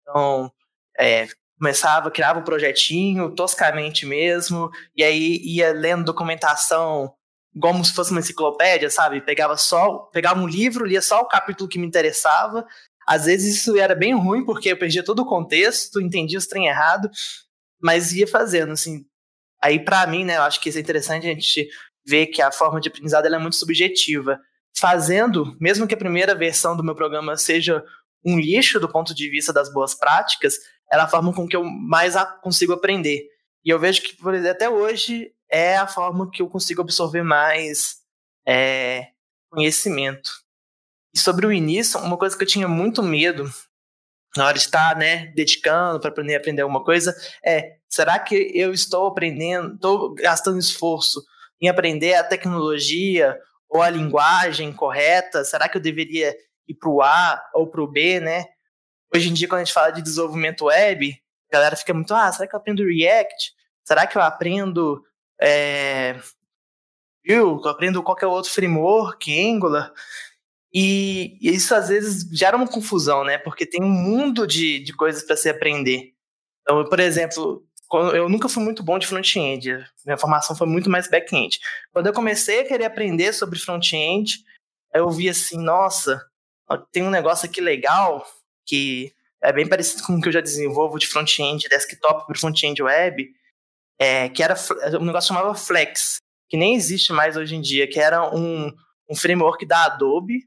[0.02, 0.50] Então,
[0.98, 1.28] é,
[1.58, 7.14] começava, criava um projetinho, toscamente mesmo, e aí ia lendo documentação
[7.60, 9.20] como se fosse uma enciclopédia, sabe?
[9.20, 12.66] Pegava só, pegava um livro, lia só o capítulo que me interessava.
[13.06, 16.66] Às vezes isso era bem ruim, porque eu perdia todo o contexto, entendia os trem
[16.66, 17.08] errado,
[17.80, 19.06] mas ia fazendo, assim.
[19.62, 21.68] Aí, para mim, né, eu acho que isso é interessante a gente
[22.06, 24.38] ver que a forma de aprendizado é muito subjetiva.
[24.76, 27.82] Fazendo, mesmo que a primeira versão do meu programa seja
[28.24, 30.56] um lixo do ponto de vista das boas práticas,
[30.92, 33.26] é a forma com que eu mais consigo aprender.
[33.64, 37.22] E eu vejo que, por exemplo, até hoje, é a forma que eu consigo absorver
[37.22, 37.98] mais
[38.46, 39.08] é,
[39.50, 40.30] conhecimento.
[41.14, 43.50] E sobre o início, uma coisa que eu tinha muito medo
[44.36, 48.72] na hora de estar né, dedicando para aprender, aprender alguma coisa é: será que eu
[48.72, 51.24] estou aprendendo, estou gastando esforço
[51.60, 55.44] em aprender a tecnologia ou a linguagem correta?
[55.44, 56.36] Será que eu deveria
[56.68, 58.44] ir para o A ou para o B, né?
[59.14, 61.16] Hoje em dia, quando a gente fala de desenvolvimento web,
[61.50, 63.52] a galera fica muito, ah, será que eu aprendo React?
[63.84, 65.02] Será que eu aprendo
[65.40, 66.20] é,
[67.24, 69.92] eu aprendo qualquer outro framework, Angular,
[70.72, 73.38] e isso às vezes gera uma confusão, né?
[73.38, 76.12] Porque tem um mundo de, de coisas para se aprender.
[76.62, 77.66] Então, por exemplo,
[78.14, 81.58] eu nunca fui muito bom de front-end, minha formação foi muito mais back-end.
[81.92, 84.44] Quando eu comecei a querer aprender sobre front-end,
[84.92, 86.24] eu vi assim, nossa,
[86.90, 88.26] tem um negócio aqui legal
[88.66, 92.82] que é bem parecido com o que eu já desenvolvo de front-end desktop para front-end
[92.82, 93.32] web,
[93.98, 94.54] é, que era
[95.00, 98.72] um negócio chamava Flex, que nem existe mais hoje em dia, que era um,
[99.10, 100.44] um framework da Adobe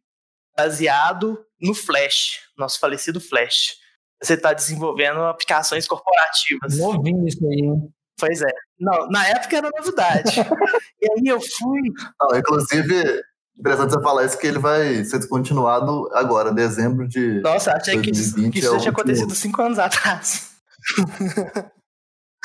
[0.55, 3.77] baseado no Flash, nosso falecido Flash.
[4.21, 6.77] Você está desenvolvendo aplicações corporativas.
[6.77, 7.93] Novinho isso aí, hein?
[8.19, 8.51] Pois é.
[8.77, 10.39] Não, na época era novidade.
[11.01, 11.81] e aí eu fui.
[12.21, 13.21] Não, inclusive,
[13.57, 17.39] interessante você falar isso que ele vai ser descontinuado agora, dezembro de.
[17.39, 20.51] Nossa, achei 2020 que isso, que isso é tinha acontecido cinco anos atrás.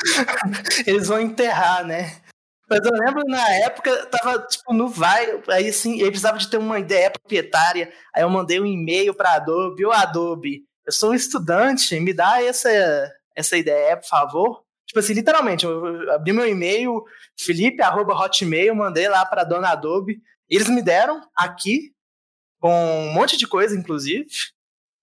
[0.85, 2.21] Eles vão enterrar, né?
[2.69, 6.57] Mas eu lembro na época, tava tipo no vai, aí assim, ele precisava de ter
[6.57, 7.91] uma ideia proprietária.
[8.13, 12.41] Aí eu mandei um e-mail para Adobe, ô Adobe, eu sou um estudante, me dá
[12.41, 12.69] essa
[13.35, 14.63] essa ideia, por favor.
[14.87, 17.03] Tipo assim, literalmente, eu abri meu e-mail,
[17.37, 20.21] felipe@hotmail, mandei lá para dona Adobe.
[20.49, 21.91] Eles me deram aqui
[22.59, 22.71] com
[23.09, 24.27] um monte de coisa, inclusive.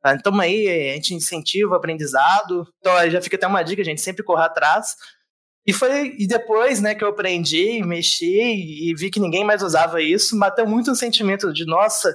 [0.07, 2.67] Então aí a gente incentiva o aprendizado.
[2.79, 4.97] Então aí já fica até uma dica, a gente sempre correr atrás.
[5.67, 10.03] E foi e depois, né, que eu aprendi, mexi e vi que ninguém mais usava
[10.03, 12.13] isso, bateu muito um sentimento de nossa,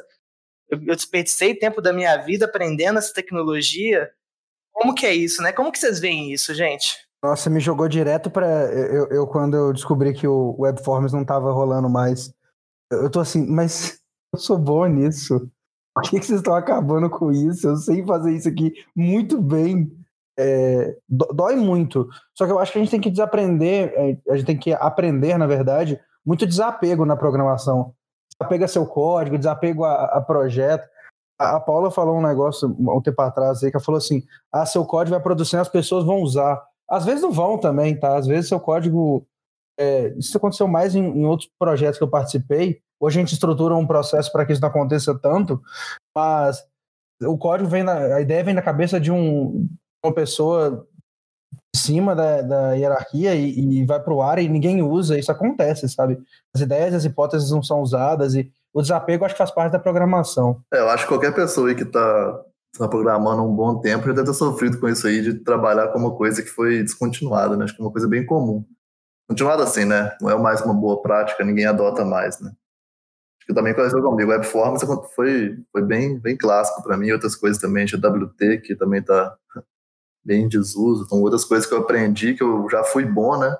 [0.70, 4.10] eu, eu desperdicei tempo da minha vida aprendendo essa tecnologia.
[4.74, 5.52] Como que é isso, né?
[5.54, 6.98] Como que vocês veem isso, gente?
[7.24, 11.52] Nossa, me jogou direto para eu, eu, quando eu descobri que o Webforms não estava
[11.52, 12.32] rolando mais.
[12.92, 14.00] Eu tô assim, mas
[14.34, 15.50] eu sou bom nisso.
[15.98, 17.68] Por que, que vocês estão acabando com isso?
[17.68, 19.92] Eu sei fazer isso aqui muito bem.
[20.38, 22.08] É, dói muito.
[22.36, 24.74] Só que eu acho que a gente tem que desaprender, é, a gente tem que
[24.74, 27.96] aprender, na verdade, muito desapego na programação.
[28.32, 30.88] Desapego a seu código, desapego a, a projeto.
[31.40, 34.22] A, a, Paula falou um negócio um tempo atrás aí, que ela falou assim:
[34.54, 36.64] ah, seu código vai produzindo, as pessoas vão usar.
[36.88, 38.16] Às vezes não vão também, tá?
[38.16, 39.26] Às vezes seu código.
[39.80, 42.84] É, isso aconteceu mais em, em outros projetos que eu participei.
[43.00, 45.62] Hoje a gente estrutura um processo para que isso não aconteça tanto,
[46.16, 46.64] mas
[47.24, 49.68] o código vem na, a ideia vem na cabeça de um,
[50.04, 50.88] uma pessoa
[51.76, 55.32] em cima da, da hierarquia e, e vai para o ar e ninguém usa, isso
[55.32, 56.20] acontece, sabe?
[56.54, 59.80] As ideias, as hipóteses não são usadas e o desapego acho que faz parte da
[59.80, 60.62] programação.
[60.74, 62.44] É, eu acho que qualquer pessoa aí que está
[62.78, 66.00] tá programando um bom tempo já deve ter sofrido com isso aí de trabalhar com
[66.00, 67.66] uma coisa que foi descontinuada, né?
[67.66, 68.64] Acho que é uma coisa bem comum.
[69.30, 70.16] Continuada assim, né?
[70.22, 72.52] Não é mais uma boa prática, ninguém adota mais, né?
[73.48, 74.30] Que também aconteceu comigo.
[74.30, 74.84] Webforms
[75.16, 79.36] foi, foi bem, bem clássico para mim, outras coisas também, GWT, que também está
[80.24, 83.56] bem em desuso, então outras coisas que eu aprendi, que eu já fui bom, né?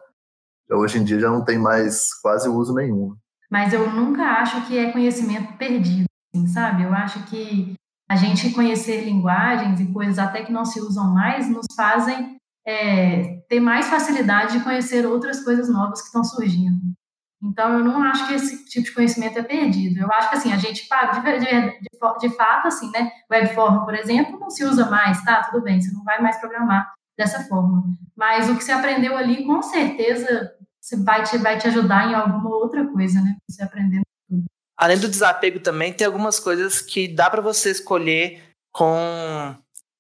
[0.70, 3.16] Hoje em dia já não tem mais quase uso nenhum.
[3.50, 6.84] Mas eu nunca acho que é conhecimento perdido, assim, sabe?
[6.84, 7.74] Eu acho que
[8.10, 12.36] a gente conhecer linguagens e coisas até que não se usam mais nos fazem
[12.66, 16.82] é, ter mais facilidade de conhecer outras coisas novas que estão surgindo.
[17.42, 20.00] Então, eu não acho que esse tipo de conhecimento é perdido.
[20.00, 23.12] Eu acho que, assim, a gente paga, de, de, de, fato, assim, né?
[23.32, 25.44] Webform, por exemplo, não se usa mais, tá?
[25.44, 27.84] Tudo bem, você não vai mais programar dessa forma.
[28.16, 32.16] Mas o que você aprendeu ali, com certeza, você vai te, vai te ajudar em
[32.16, 33.36] alguma outra coisa, né?
[33.48, 34.46] Você aprendendo tudo.
[34.76, 39.56] além do desapego também, tem algumas coisas que dá para você escolher com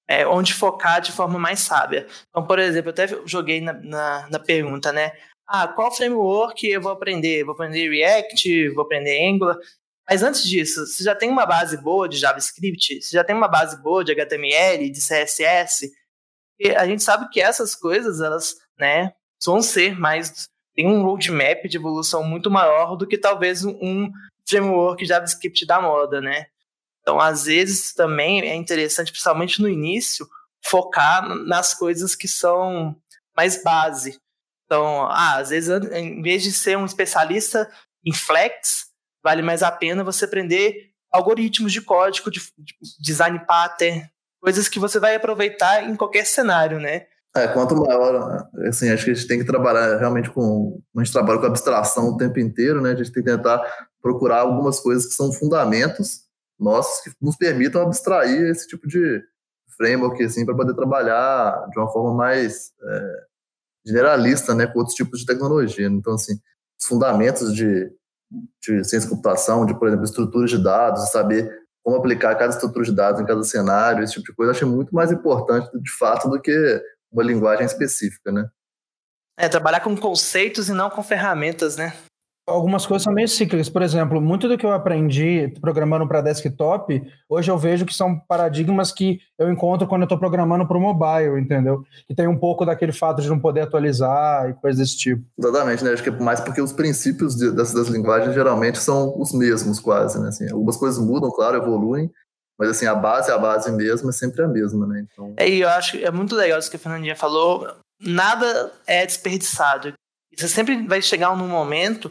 [0.07, 2.07] é, onde focar de forma mais sábia.
[2.29, 5.11] Então, por exemplo, eu até joguei na, na, na, pergunta, né?
[5.47, 7.43] Ah, qual framework eu vou aprender?
[7.43, 9.57] Vou aprender React, vou aprender Angular.
[10.09, 13.47] Mas antes disso, você já tem uma base boa de JavaScript, você já tem uma
[13.47, 15.91] base boa de HTML, de CSS,
[16.59, 19.13] e a gente sabe que essas coisas, elas, né,
[19.45, 24.09] vão ser mais, tem um roadmap de evolução muito maior do que talvez um
[24.47, 26.47] framework JavaScript da moda, né?
[27.01, 30.27] Então, às vezes, também é interessante, principalmente no início,
[30.65, 32.95] focar nas coisas que são
[33.35, 34.19] mais base.
[34.67, 37.69] Então, ah, às vezes, em vez de ser um especialista
[38.05, 38.87] em Flex,
[39.23, 44.05] vale mais a pena você aprender algoritmos de código, de, de design pattern,
[44.41, 47.07] coisas que você vai aproveitar em qualquer cenário, né?
[47.35, 51.13] É, quanto maior, assim, acho que a gente tem que trabalhar realmente com, a gente
[51.13, 52.91] trabalha com abstração o tempo inteiro, né?
[52.91, 53.63] A gente tem que tentar
[54.01, 56.27] procurar algumas coisas que são fundamentos
[56.59, 59.21] nossos que nos permitam abstrair esse tipo de
[59.77, 63.27] framework assim para poder trabalhar de uma forma mais é,
[63.87, 65.87] generalista, né, com outros tipos de tecnologia.
[65.87, 66.33] Então, assim,
[66.79, 67.89] os fundamentos de,
[68.61, 71.49] de ciência de computação, de, por exemplo, estruturas de dados, saber
[71.83, 74.67] como aplicar cada estrutura de dados em cada cenário, esse tipo de coisa, eu acho
[74.67, 78.49] muito mais importante, de fato, do que uma linguagem específica, né?
[79.39, 81.93] É, trabalhar com conceitos e não com ferramentas, né?
[82.47, 83.67] Algumas coisas são meio cíclicas.
[83.67, 88.17] Por exemplo, muito do que eu aprendi programando para desktop, hoje eu vejo que são
[88.17, 91.83] paradigmas que eu encontro quando eu estou programando para o mobile, entendeu?
[92.07, 95.21] Que tem um pouco daquele fato de não poder atualizar e coisas desse tipo.
[95.37, 95.91] Exatamente, né?
[95.91, 99.77] Acho que é mais porque os princípios de, das, das linguagens geralmente são os mesmos,
[99.77, 100.29] quase, né?
[100.29, 102.09] Assim, algumas coisas mudam, claro, evoluem,
[102.57, 105.05] mas assim, a base, a base mesmo é sempre a mesma, né?
[105.11, 105.33] Então...
[105.35, 107.67] É, e eu acho que é muito legal isso que a Fernandinha falou.
[108.01, 109.91] Nada é desperdiçado.
[110.35, 112.09] Você sempre vai chegar num momento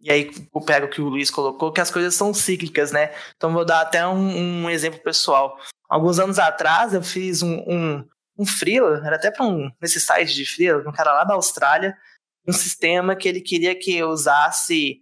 [0.00, 3.12] e aí eu pego o que o Luiz colocou, que as coisas são cíclicas, né?
[3.36, 5.58] Então vou dar até um, um exemplo pessoal.
[5.88, 8.04] Alguns anos atrás eu fiz um, um,
[8.38, 11.96] um freela, era até para um nesse site de freela, um cara lá da Austrália,
[12.46, 15.00] um sistema que ele queria que eu usasse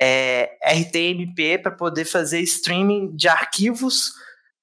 [0.00, 4.12] é, RTMP para poder fazer streaming de arquivos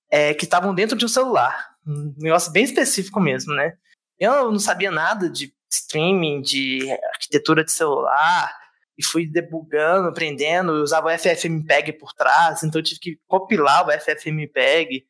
[0.10, 1.72] é, que estavam dentro de um celular.
[1.88, 3.74] Um negócio bem específico mesmo, né?
[4.20, 8.61] Eu não sabia nada de streaming, de arquitetura de celular,
[9.02, 13.88] e fui debugando, aprendendo, eu usava o FFmpeg por trás, então eu tive que compilar
[13.88, 15.06] o FFmpeg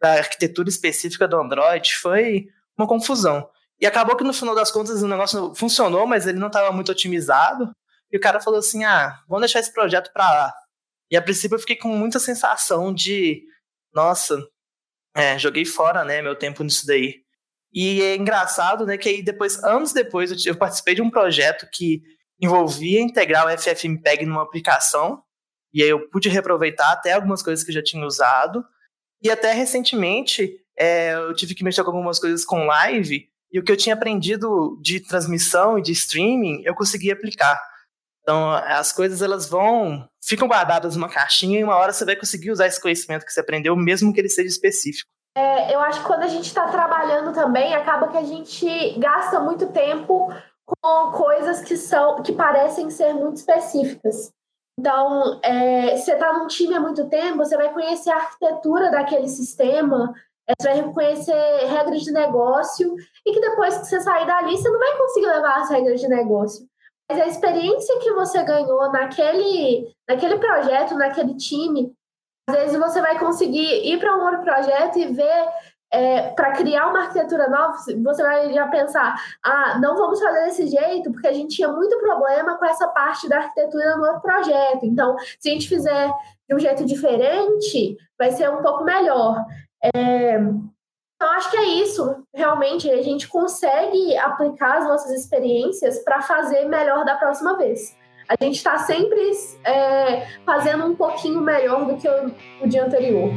[0.00, 3.48] da arquitetura específica do Android, foi uma confusão.
[3.80, 6.92] E acabou que no final das contas o negócio funcionou, mas ele não estava muito
[6.92, 7.72] otimizado,
[8.10, 10.54] e o cara falou assim, ah, vamos deixar esse projeto para lá.
[11.10, 13.42] E a princípio eu fiquei com muita sensação de,
[13.94, 14.36] nossa,
[15.16, 17.22] é, joguei fora, né, meu tempo nisso daí.
[17.72, 22.02] E é engraçado, né, que aí depois, anos depois, eu, participei de um projeto que
[22.42, 25.22] envolvia integrar o FFmpeg numa aplicação,
[25.72, 28.64] e aí eu pude reaproveitar até algumas coisas que eu já tinha usado,
[29.22, 33.62] e até recentemente é, eu tive que mexer com algumas coisas com live, e o
[33.62, 37.60] que eu tinha aprendido de transmissão e de streaming, eu consegui aplicar.
[38.22, 42.50] Então, as coisas elas vão, ficam guardadas numa caixinha e uma hora você vai conseguir
[42.50, 45.08] usar esse conhecimento que você aprendeu, mesmo que ele seja específico.
[45.36, 49.40] É, eu acho que quando a gente está trabalhando também, acaba que a gente gasta
[49.40, 50.32] muito tempo
[50.80, 54.32] com coisas que são que parecem ser muito específicas.
[54.78, 59.28] Então, é, você está num time há muito tempo, você vai conhecer a arquitetura daquele
[59.28, 60.14] sistema,
[60.48, 62.94] é, você vai conhecer regras de negócio,
[63.24, 66.08] e que depois que você sair dali, você não vai conseguir levar as regras de
[66.08, 66.66] negócio.
[67.10, 71.92] Mas a experiência que você ganhou naquele, naquele projeto, naquele time,
[72.48, 75.48] às vezes você vai conseguir ir para um outro projeto e ver
[75.92, 79.14] é, para criar uma arquitetura nova, você vai já pensar,
[79.44, 83.28] ah, não vamos fazer desse jeito, porque a gente tinha muito problema com essa parte
[83.28, 84.86] da arquitetura no projeto.
[84.86, 86.10] Então, se a gente fizer
[86.48, 89.44] de um jeito diferente, vai ser um pouco melhor.
[89.94, 92.24] É, então, acho que é isso.
[92.34, 97.96] Realmente, a gente consegue aplicar as nossas experiências para fazer melhor da próxima vez.
[98.28, 99.30] A gente está sempre
[99.64, 103.30] é, fazendo um pouquinho melhor do que o, o dia anterior.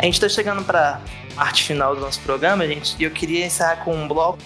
[0.00, 3.44] A gente está chegando para a parte final do nosso programa, gente, e eu queria
[3.44, 4.38] encerrar com um bloco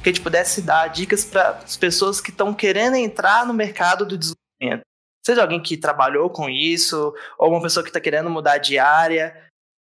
[0.00, 4.06] que a gente pudesse dar dicas para as pessoas que estão querendo entrar no mercado
[4.06, 4.86] do desenvolvimento.
[5.26, 9.36] Seja alguém que trabalhou com isso, ou uma pessoa que está querendo mudar de área.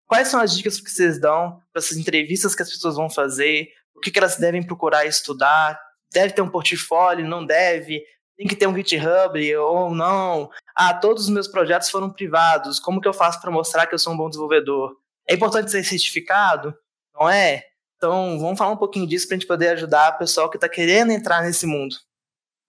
[0.09, 3.69] Quais são as dicas que vocês dão para essas entrevistas que as pessoas vão fazer?
[3.95, 5.79] O que, que elas devem procurar estudar?
[6.11, 7.29] Deve ter um portfólio?
[7.29, 8.03] Não deve?
[8.35, 10.51] Tem que ter um GitHub ou não?
[10.75, 12.81] Ah, todos os meus projetos foram privados.
[12.81, 14.97] Como que eu faço para mostrar que eu sou um bom desenvolvedor?
[15.29, 16.75] É importante ser certificado?
[17.15, 17.63] Não é?
[17.97, 20.69] Então, vamos falar um pouquinho disso para a gente poder ajudar o pessoal que está
[20.69, 21.97] querendo entrar nesse mundo.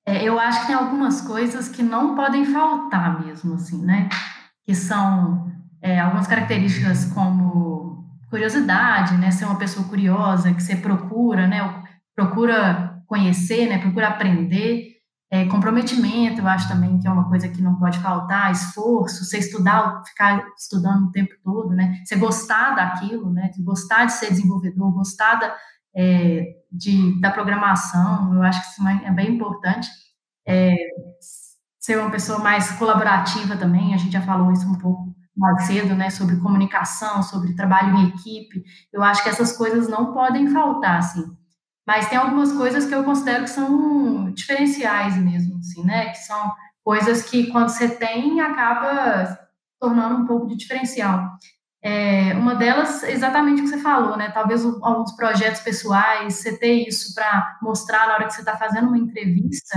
[0.06, 4.10] É, eu acho que tem algumas coisas que não podem faltar mesmo, assim, né?
[4.66, 5.52] Que são
[5.82, 9.30] é, algumas características como curiosidade, né?
[9.30, 11.84] Ser uma pessoa curiosa, que você procura, né?
[12.16, 13.78] Procura conhecer, né?
[13.78, 14.99] Procura aprender.
[15.32, 19.38] É, comprometimento, eu acho também que é uma coisa que não pode faltar, esforço, você
[19.38, 22.02] estudar, ficar estudando o tempo todo, né?
[22.04, 23.52] Você gostar daquilo, né?
[23.60, 25.56] Gostar de ser desenvolvedor, gostar da,
[25.96, 29.88] é, de, da programação, eu acho que isso é bem importante.
[30.48, 30.74] É,
[31.80, 35.96] ser uma pessoa mais colaborativa também, a gente já falou isso um pouco mais cedo,
[35.96, 38.64] né, sobre comunicação, sobre trabalho em equipe.
[38.92, 41.24] Eu acho que essas coisas não podem faltar, assim.
[41.90, 46.10] Mas tem algumas coisas que eu considero que são diferenciais mesmo, assim, né?
[46.12, 49.40] Que são coisas que quando você tem acaba
[49.80, 51.28] tornando um pouco de diferencial.
[51.84, 54.30] É, uma delas, exatamente o que você falou, né?
[54.30, 58.88] Talvez alguns projetos pessoais, você ter isso para mostrar na hora que você está fazendo
[58.88, 59.76] uma entrevista,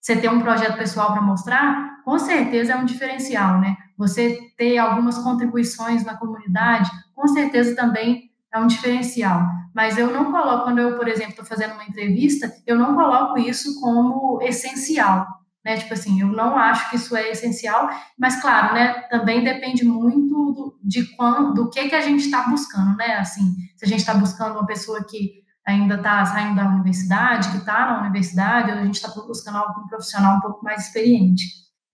[0.00, 3.76] você ter um projeto pessoal para mostrar, com certeza é um diferencial, né?
[3.96, 9.42] Você ter algumas contribuições na comunidade, com certeza também é um diferencial.
[9.74, 13.38] Mas eu não coloco, quando eu, por exemplo, estou fazendo uma entrevista, eu não coloco
[13.38, 15.26] isso como essencial,
[15.64, 15.78] né?
[15.78, 17.88] Tipo assim, eu não acho que isso é essencial,
[18.18, 18.92] mas claro, né?
[19.08, 23.14] Também depende muito do, de quando, do que que a gente está buscando, né?
[23.14, 27.58] Assim, se a gente está buscando uma pessoa que ainda está saindo da universidade, que
[27.58, 31.44] está na universidade, ou a gente está buscando algum profissional um pouco mais experiente.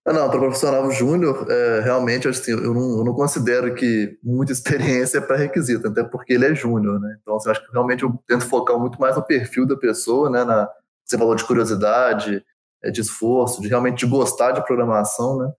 [0.05, 4.51] Ah, não, para profissional júnior, é, realmente assim, eu, não, eu não considero que muita
[4.53, 7.17] experiência é pré-requisito, até porque ele é júnior, né?
[7.21, 10.43] Então, assim, acho que realmente eu tento focar muito mais no perfil da pessoa, né?
[10.43, 10.69] Na,
[11.05, 12.43] você falou de curiosidade,
[12.83, 15.51] é, de esforço, de realmente de gostar de programação, né?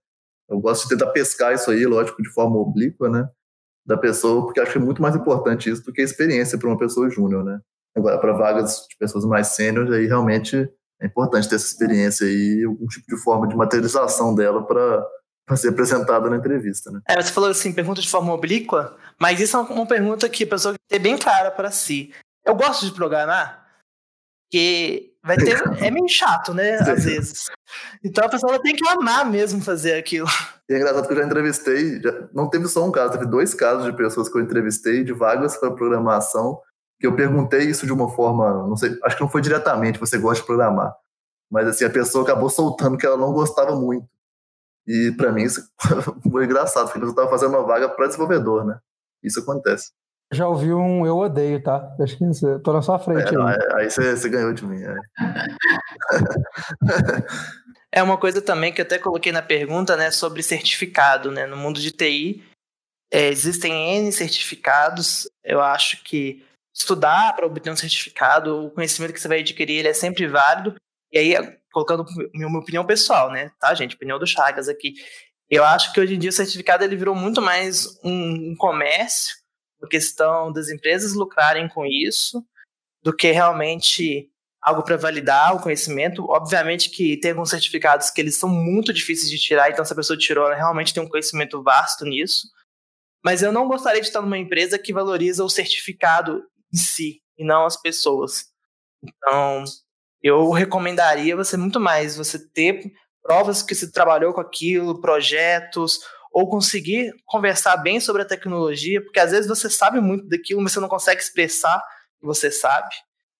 [0.49, 3.29] Eu gosto de tentar pescar isso aí, lógico, de forma oblíqua, né?
[3.85, 6.67] Da pessoa, porque acho que é muito mais importante isso do que a experiência para
[6.67, 7.59] uma pessoa júnior, né?
[7.95, 10.69] Agora, para vagas de pessoas mais sêniores, aí realmente
[11.01, 15.69] é importante ter essa experiência e algum tipo de forma de materialização dela para ser
[15.69, 17.01] apresentada na entrevista, né?
[17.07, 20.47] É, você falou assim, pergunta de forma oblíqua, mas isso é uma pergunta que a
[20.47, 22.13] pessoa tem bem clara para si.
[22.45, 23.65] Eu gosto de programar,
[24.51, 27.45] que vai ter é meio chato, né, às vezes.
[28.03, 30.27] Então a pessoa tem que amar mesmo fazer aquilo.
[30.69, 33.53] E é engraçado que eu já entrevistei, já, não teve só um caso, teve dois
[33.53, 36.59] casos de pessoas que eu entrevistei de vagas para programação
[37.01, 40.19] que eu perguntei isso de uma forma, não sei, acho que não foi diretamente, você
[40.19, 40.95] gosta de programar,
[41.49, 44.07] mas assim, a pessoa acabou soltando que ela não gostava muito.
[44.87, 45.67] E para mim isso
[46.31, 48.79] foi engraçado, porque eu estava fazendo uma vaga para desenvolvedor, né?
[49.23, 49.91] Isso acontece.
[50.31, 51.93] Já ouvi um eu odeio, tá?
[51.99, 53.35] Acho que você, tô na sua frente.
[53.35, 53.55] É, aí.
[53.55, 54.81] É, aí você, você, ganhou de mim.
[54.81, 54.95] É.
[57.99, 61.47] é uma coisa também que eu até coloquei na pergunta, né, sobre certificado, né?
[61.47, 62.43] No mundo de TI,
[63.11, 65.27] é, existem N certificados.
[65.43, 69.87] Eu acho que estudar para obter um certificado, o conhecimento que você vai adquirir, ele
[69.89, 70.75] é sempre válido.
[71.11, 71.35] E aí,
[71.71, 73.51] colocando minha opinião pessoal, né?
[73.59, 73.95] Tá, gente?
[73.95, 74.93] Opinião do Chagas aqui.
[75.49, 79.35] Eu acho que hoje em dia o certificado ele virou muito mais um, um comércio,
[79.81, 82.41] uma questão das empresas lucrarem com isso,
[83.03, 84.29] do que realmente
[84.61, 86.23] algo para validar o conhecimento.
[86.29, 89.95] Obviamente que tem alguns certificados que eles são muito difíceis de tirar, então se a
[89.95, 92.47] pessoa tirou, ela realmente tem um conhecimento vasto nisso.
[93.23, 96.43] Mas eu não gostaria de estar numa empresa que valoriza o certificado
[96.73, 98.45] em si e não as pessoas.
[99.03, 99.63] Então,
[100.21, 102.91] eu recomendaria você muito mais você ter
[103.21, 105.99] provas que você trabalhou com aquilo, projetos,
[106.31, 110.71] ou conseguir conversar bem sobre a tecnologia, porque às vezes você sabe muito daquilo, mas
[110.71, 111.83] você não consegue expressar
[112.19, 112.89] que você sabe.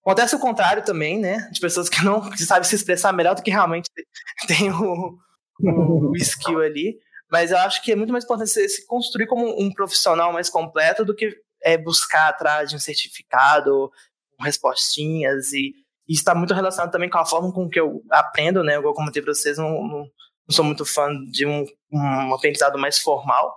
[0.02, 1.48] Acontece o contrário também, né?
[1.52, 3.90] De pessoas que não sabem se expressar melhor do que realmente
[4.48, 5.18] tem o,
[5.62, 6.98] o, o skill ali.
[7.32, 10.50] Mas eu acho que é muito mais importante você se construir como um profissional mais
[10.50, 13.92] completo do que é, buscar atrás de um certificado,
[14.40, 15.74] respostinhas, e
[16.08, 18.76] está muito relacionado também com a forma com que eu aprendo, né?
[18.76, 20.08] Igual comentei para vocês, não, não, não,
[20.50, 23.56] sou muito fã de um, um aprendizado mais formal,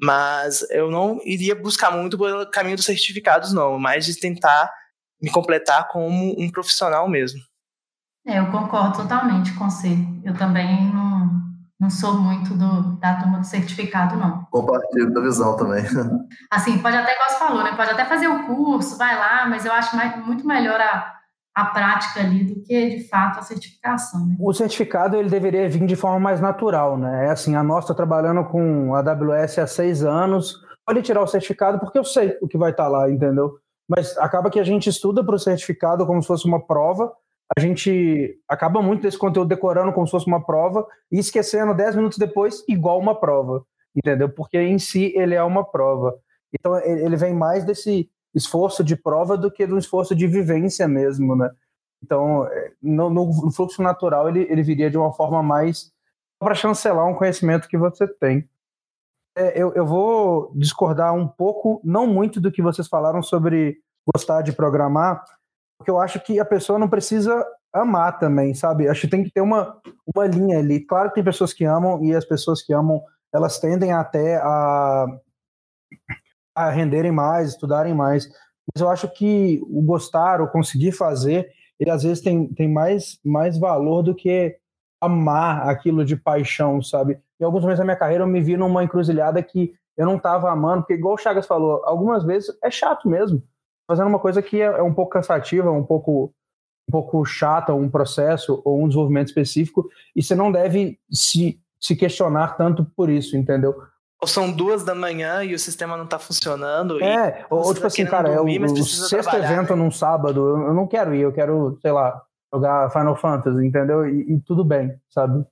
[0.00, 4.72] mas eu não iria buscar muito pelo caminho dos certificados, não, mas de tentar
[5.20, 7.40] me completar como um profissional mesmo.
[8.26, 9.90] É, eu concordo totalmente com você.
[10.24, 11.13] Eu também não,
[11.84, 14.46] não sou muito do, da turma do certificado, não.
[14.50, 15.84] Compartilho da visão também.
[16.50, 17.76] Assim, pode até, como você falou, né?
[17.76, 21.14] Pode até fazer o curso, vai lá, mas eu acho mais, muito melhor a,
[21.54, 24.26] a prática ali do que, de fato, a certificação.
[24.26, 24.36] Né?
[24.40, 27.26] O certificado, ele deveria vir de forma mais natural, né?
[27.26, 30.54] É assim, a nossa está trabalhando com a AWS há seis anos,
[30.86, 33.58] pode tirar o certificado porque eu sei o que vai estar tá lá, entendeu?
[33.86, 37.12] Mas acaba que a gente estuda para o certificado como se fosse uma prova,
[37.56, 41.96] a gente acaba muito desse conteúdo decorando como se fosse uma prova e esquecendo 10
[41.96, 44.28] minutos depois igual uma prova, entendeu?
[44.28, 46.18] Porque em si ele é uma prova.
[46.52, 51.36] Então ele vem mais desse esforço de prova do que um esforço de vivência mesmo,
[51.36, 51.50] né?
[52.02, 55.90] Então, é, no, no fluxo natural, ele, ele viria de uma forma mais
[56.38, 58.46] para chancelar um conhecimento que você tem.
[59.36, 63.78] É, eu, eu vou discordar um pouco, não muito do que vocês falaram sobre
[64.14, 65.24] gostar de programar,
[65.78, 68.88] porque eu acho que a pessoa não precisa amar também, sabe?
[68.88, 69.80] Acho que tem que ter uma,
[70.14, 70.80] uma linha ali.
[70.80, 73.02] Claro que tem pessoas que amam e as pessoas que amam,
[73.32, 75.06] elas tendem até a,
[76.54, 78.28] a renderem mais, estudarem mais.
[78.72, 83.18] Mas eu acho que o gostar, ou conseguir fazer, ele às vezes tem, tem mais,
[83.24, 84.56] mais valor do que
[85.00, 87.20] amar aquilo de paixão, sabe?
[87.40, 90.50] Em alguns momentos da minha carreira eu me vi numa encruzilhada que eu não estava
[90.50, 93.42] amando, porque igual o Chagas falou, algumas vezes é chato mesmo.
[93.86, 96.32] Fazendo uma coisa que é, é um pouco cansativa, um pouco
[96.88, 101.96] um pouco chata, um processo ou um desenvolvimento específico, e você não deve se, se
[101.96, 103.74] questionar tanto por isso, entendeu?
[104.20, 107.02] Ou são duas da manhã e o sistema não está funcionando.
[107.02, 109.82] É, ou, tipo tá assim, cara, é dormir, é o, o sexto evento né?
[109.82, 112.22] num sábado, eu não quero ir, eu quero, sei lá,
[112.52, 114.06] jogar Final Fantasy, entendeu?
[114.08, 115.44] E, e tudo bem, sabe?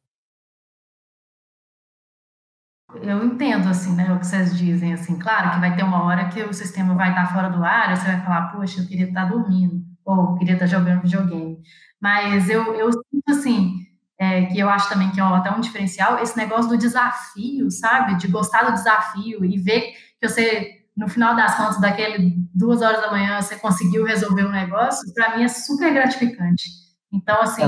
[3.01, 6.29] Eu entendo, assim, né, o que vocês dizem, assim, claro que vai ter uma hora
[6.29, 9.25] que o sistema vai estar fora do ar, você vai falar, poxa, eu queria estar
[9.25, 11.59] dormindo, ou queria estar jogando videogame.
[12.01, 13.87] Mas eu, eu sinto, assim,
[14.19, 18.17] é, que eu acho também que é até um diferencial, esse negócio do desafio, sabe?
[18.17, 23.01] De gostar do desafio e ver que você, no final das contas, daquele duas horas
[23.01, 26.65] da manhã, você conseguiu resolver um negócio, para mim é super gratificante.
[27.13, 27.63] Então, assim,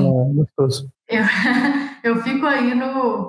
[1.09, 1.25] é, eu,
[2.17, 3.29] eu fico aí no,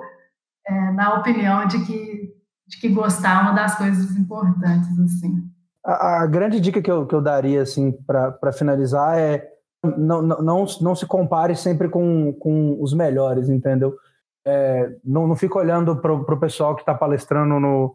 [0.66, 2.34] é, na opinião de que,
[2.66, 5.48] de que gostar é uma das coisas importantes, assim.
[5.84, 9.56] A, a grande dica que eu, que eu daria, assim, para finalizar é
[9.96, 13.96] não, não, não se compare sempre com, com os melhores, entendeu?
[14.44, 17.94] É, não, não fica olhando para o pessoal que está palestrando no,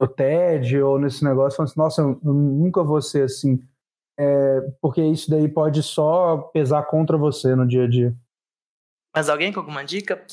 [0.00, 3.60] no TED ou nesse negócio, falando assim, nossa, eu nunca vou ser assim.
[4.18, 8.14] É, porque isso daí pode só pesar contra você no dia a dia.
[9.14, 10.24] Mas alguém com alguma dica?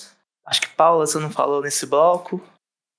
[0.46, 2.42] Acho que Paula, você não falou nesse bloco.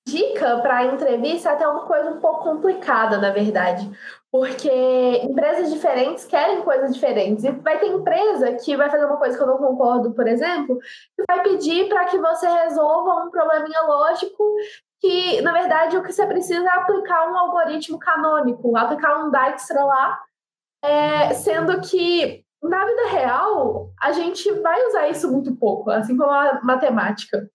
[0.07, 3.89] Dica para entrevista é até uma coisa um pouco complicada, na verdade.
[4.31, 4.69] Porque
[5.23, 7.43] empresas diferentes querem coisas diferentes.
[7.43, 10.77] E vai ter empresa que vai fazer uma coisa que eu não concordo, por exemplo,
[11.15, 14.43] que vai pedir para que você resolva um probleminha lógico
[14.99, 19.83] que, na verdade, o que você precisa é aplicar um algoritmo canônico, aplicar um Dijkstra
[19.83, 20.19] lá,
[20.83, 26.31] é, sendo que na vida real a gente vai usar isso muito pouco, assim como
[26.31, 27.49] a matemática.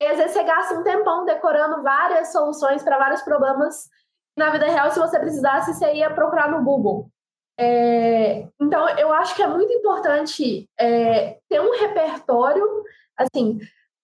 [0.00, 3.88] E às vezes você gasta um tempão decorando várias soluções para vários problemas.
[4.36, 7.08] Na vida real, se você precisasse, você ia procurar no Google.
[7.58, 12.66] É, então, eu acho que é muito importante é, ter um repertório,
[13.16, 13.60] assim,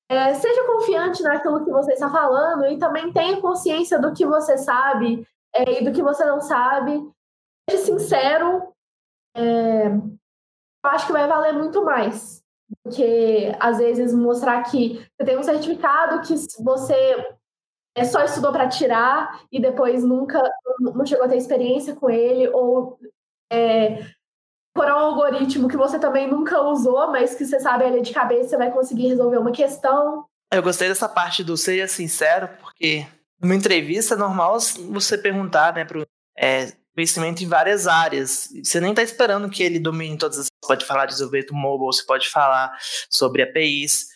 [0.08, 4.56] é, seja confiante naquilo que você está falando e também tenha consciência do que você
[4.56, 7.10] sabe é, e do que você não sabe.
[7.68, 8.72] Seja sincero,
[9.38, 12.42] é, eu acho que vai valer muito mais
[12.82, 16.94] porque às vezes mostrar que você tem um certificado que você
[17.94, 20.42] é, só estudou para tirar e depois nunca
[20.80, 22.98] não chegou a ter experiência com ele, ou
[23.50, 24.04] é,
[24.74, 28.50] por um algoritmo que você também nunca usou, mas que você sabe ele de cabeça,
[28.50, 30.26] você vai conseguir resolver uma questão.
[30.52, 33.06] Eu gostei dessa parte do seja sincero, porque
[33.40, 34.58] numa entrevista normal
[34.90, 38.48] você perguntar, né, pro, é, conhecimento em várias áreas.
[38.62, 40.46] Você nem está esperando que ele domine todas as.
[40.46, 42.76] Você pode falar de desenvolvimento mobile, você pode falar
[43.08, 44.08] sobre APIs.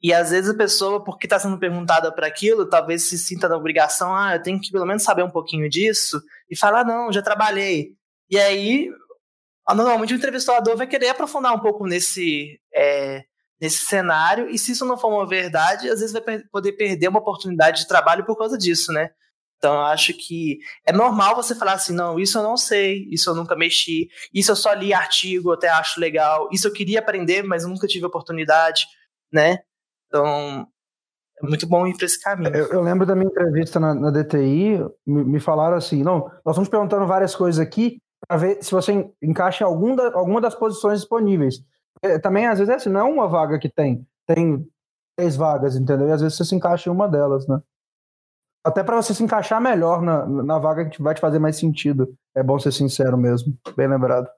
[0.00, 3.56] E às vezes a pessoa, porque está sendo perguntada para aquilo, talvez se sinta na
[3.56, 6.20] obrigação, ah, eu tenho que pelo menos saber um pouquinho disso,
[6.50, 7.92] e falar, não, já trabalhei.
[8.28, 8.90] E aí,
[9.68, 13.22] normalmente o entrevistador vai querer aprofundar um pouco nesse, é,
[13.60, 17.20] nesse cenário, e se isso não for uma verdade, às vezes vai poder perder uma
[17.20, 19.10] oportunidade de trabalho por causa disso, né?
[19.62, 23.30] Então, eu acho que é normal você falar assim: não, isso eu não sei, isso
[23.30, 27.44] eu nunca mexi, isso eu só li artigo, até acho legal, isso eu queria aprender,
[27.44, 28.86] mas nunca tive oportunidade,
[29.32, 29.60] né?
[30.08, 30.66] Então,
[31.40, 32.52] é muito bom ir para esse caminho.
[32.52, 36.54] Eu, eu, lembro da minha entrevista na, na DTI, me, me, falaram assim: não, nós
[36.54, 40.98] estamos perguntando várias coisas aqui para ver se você encaixa algum da, alguma das posições
[40.98, 41.60] disponíveis.
[42.02, 44.66] É, também, às vezes, é assim, não é uma vaga que tem, tem
[45.16, 46.08] três vagas, entendeu?
[46.08, 47.60] E às vezes você se encaixa em uma delas, né?
[48.64, 52.14] Até para você se encaixar melhor na, na vaga que vai te fazer mais sentido.
[52.34, 53.54] É bom ser sincero mesmo.
[53.76, 54.28] Bem lembrado.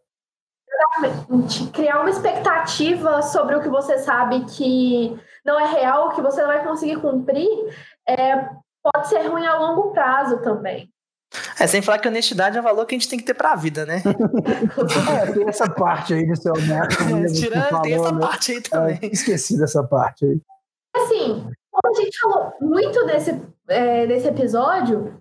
[1.72, 6.48] Criar uma expectativa sobre o que você sabe que não é real, que você não
[6.48, 7.48] vai conseguir cumprir,
[8.08, 8.48] é,
[8.82, 10.88] pode ser ruim a longo prazo também.
[11.58, 13.52] É, sem falar que honestidade é um valor que a gente tem que ter para
[13.52, 14.02] a vida, né?
[15.20, 16.96] é, tem essa parte aí do seu neto.
[17.02, 18.20] É, tirando, falou, tem essa né?
[18.20, 18.98] parte aí também.
[19.02, 20.40] É, esqueci dessa parte aí.
[20.96, 25.20] Assim, como a gente falou muito desse, é, desse episódio,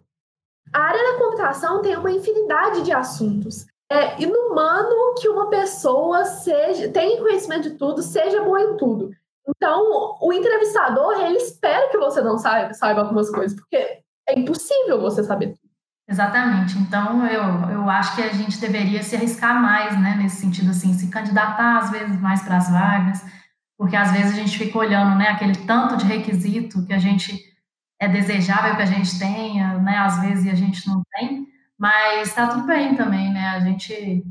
[0.71, 3.65] a área da computação tem uma infinidade de assuntos.
[3.91, 9.11] É inumano que uma pessoa seja tenha conhecimento de tudo, seja boa em tudo.
[9.47, 13.75] Então, o entrevistador, ele espera que você não saiba, saiba algumas coisas, porque
[14.29, 15.59] é impossível você saber tudo.
[16.07, 16.77] Exatamente.
[16.77, 20.93] Então, eu, eu acho que a gente deveria se arriscar mais, né, nesse sentido, assim,
[20.93, 23.21] se candidatar às vezes mais para as vagas,
[23.77, 27.39] porque às vezes a gente fica olhando, né, aquele tanto de requisito que a gente
[27.99, 31.47] é desejável que a gente tenha, né, às vezes a gente não tem,
[31.77, 34.23] mas está tudo bem também, né, a gente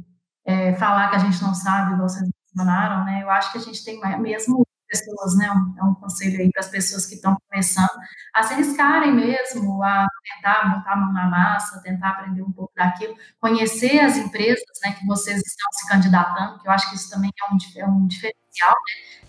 [0.46, 3.62] é, falar que a gente não sabe, igual vocês mencionaram, né, eu acho que a
[3.62, 5.46] gente tem mesmo pessoas, né?
[5.78, 7.90] É um conselho aí para as pessoas que estão começando
[8.34, 12.72] a se arriscarem mesmo, a tentar botar a mão na massa, tentar aprender um pouco
[12.76, 14.92] daquilo, conhecer as empresas, né?
[14.92, 18.06] Que vocês estão se candidatando, que eu acho que isso também é um, é um
[18.06, 18.41] diferencial.
[18.60, 18.72] Né?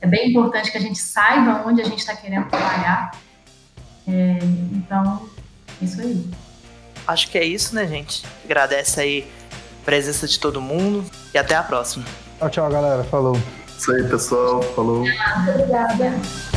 [0.02, 3.12] É bem importante que a gente saiba onde a gente está querendo trabalhar.
[4.08, 4.38] É,
[4.74, 5.30] então,
[5.82, 6.30] é isso aí.
[7.08, 8.26] Acho que é isso, né, gente?
[8.44, 9.32] Agradece aí
[9.82, 12.06] a presença de todo mundo e até a próxima.
[12.40, 13.04] Tchau, tchau, galera.
[13.06, 13.38] Falou.
[13.78, 14.62] Isso aí, pessoal.
[14.62, 15.04] Falou.
[15.50, 16.53] Obrigada.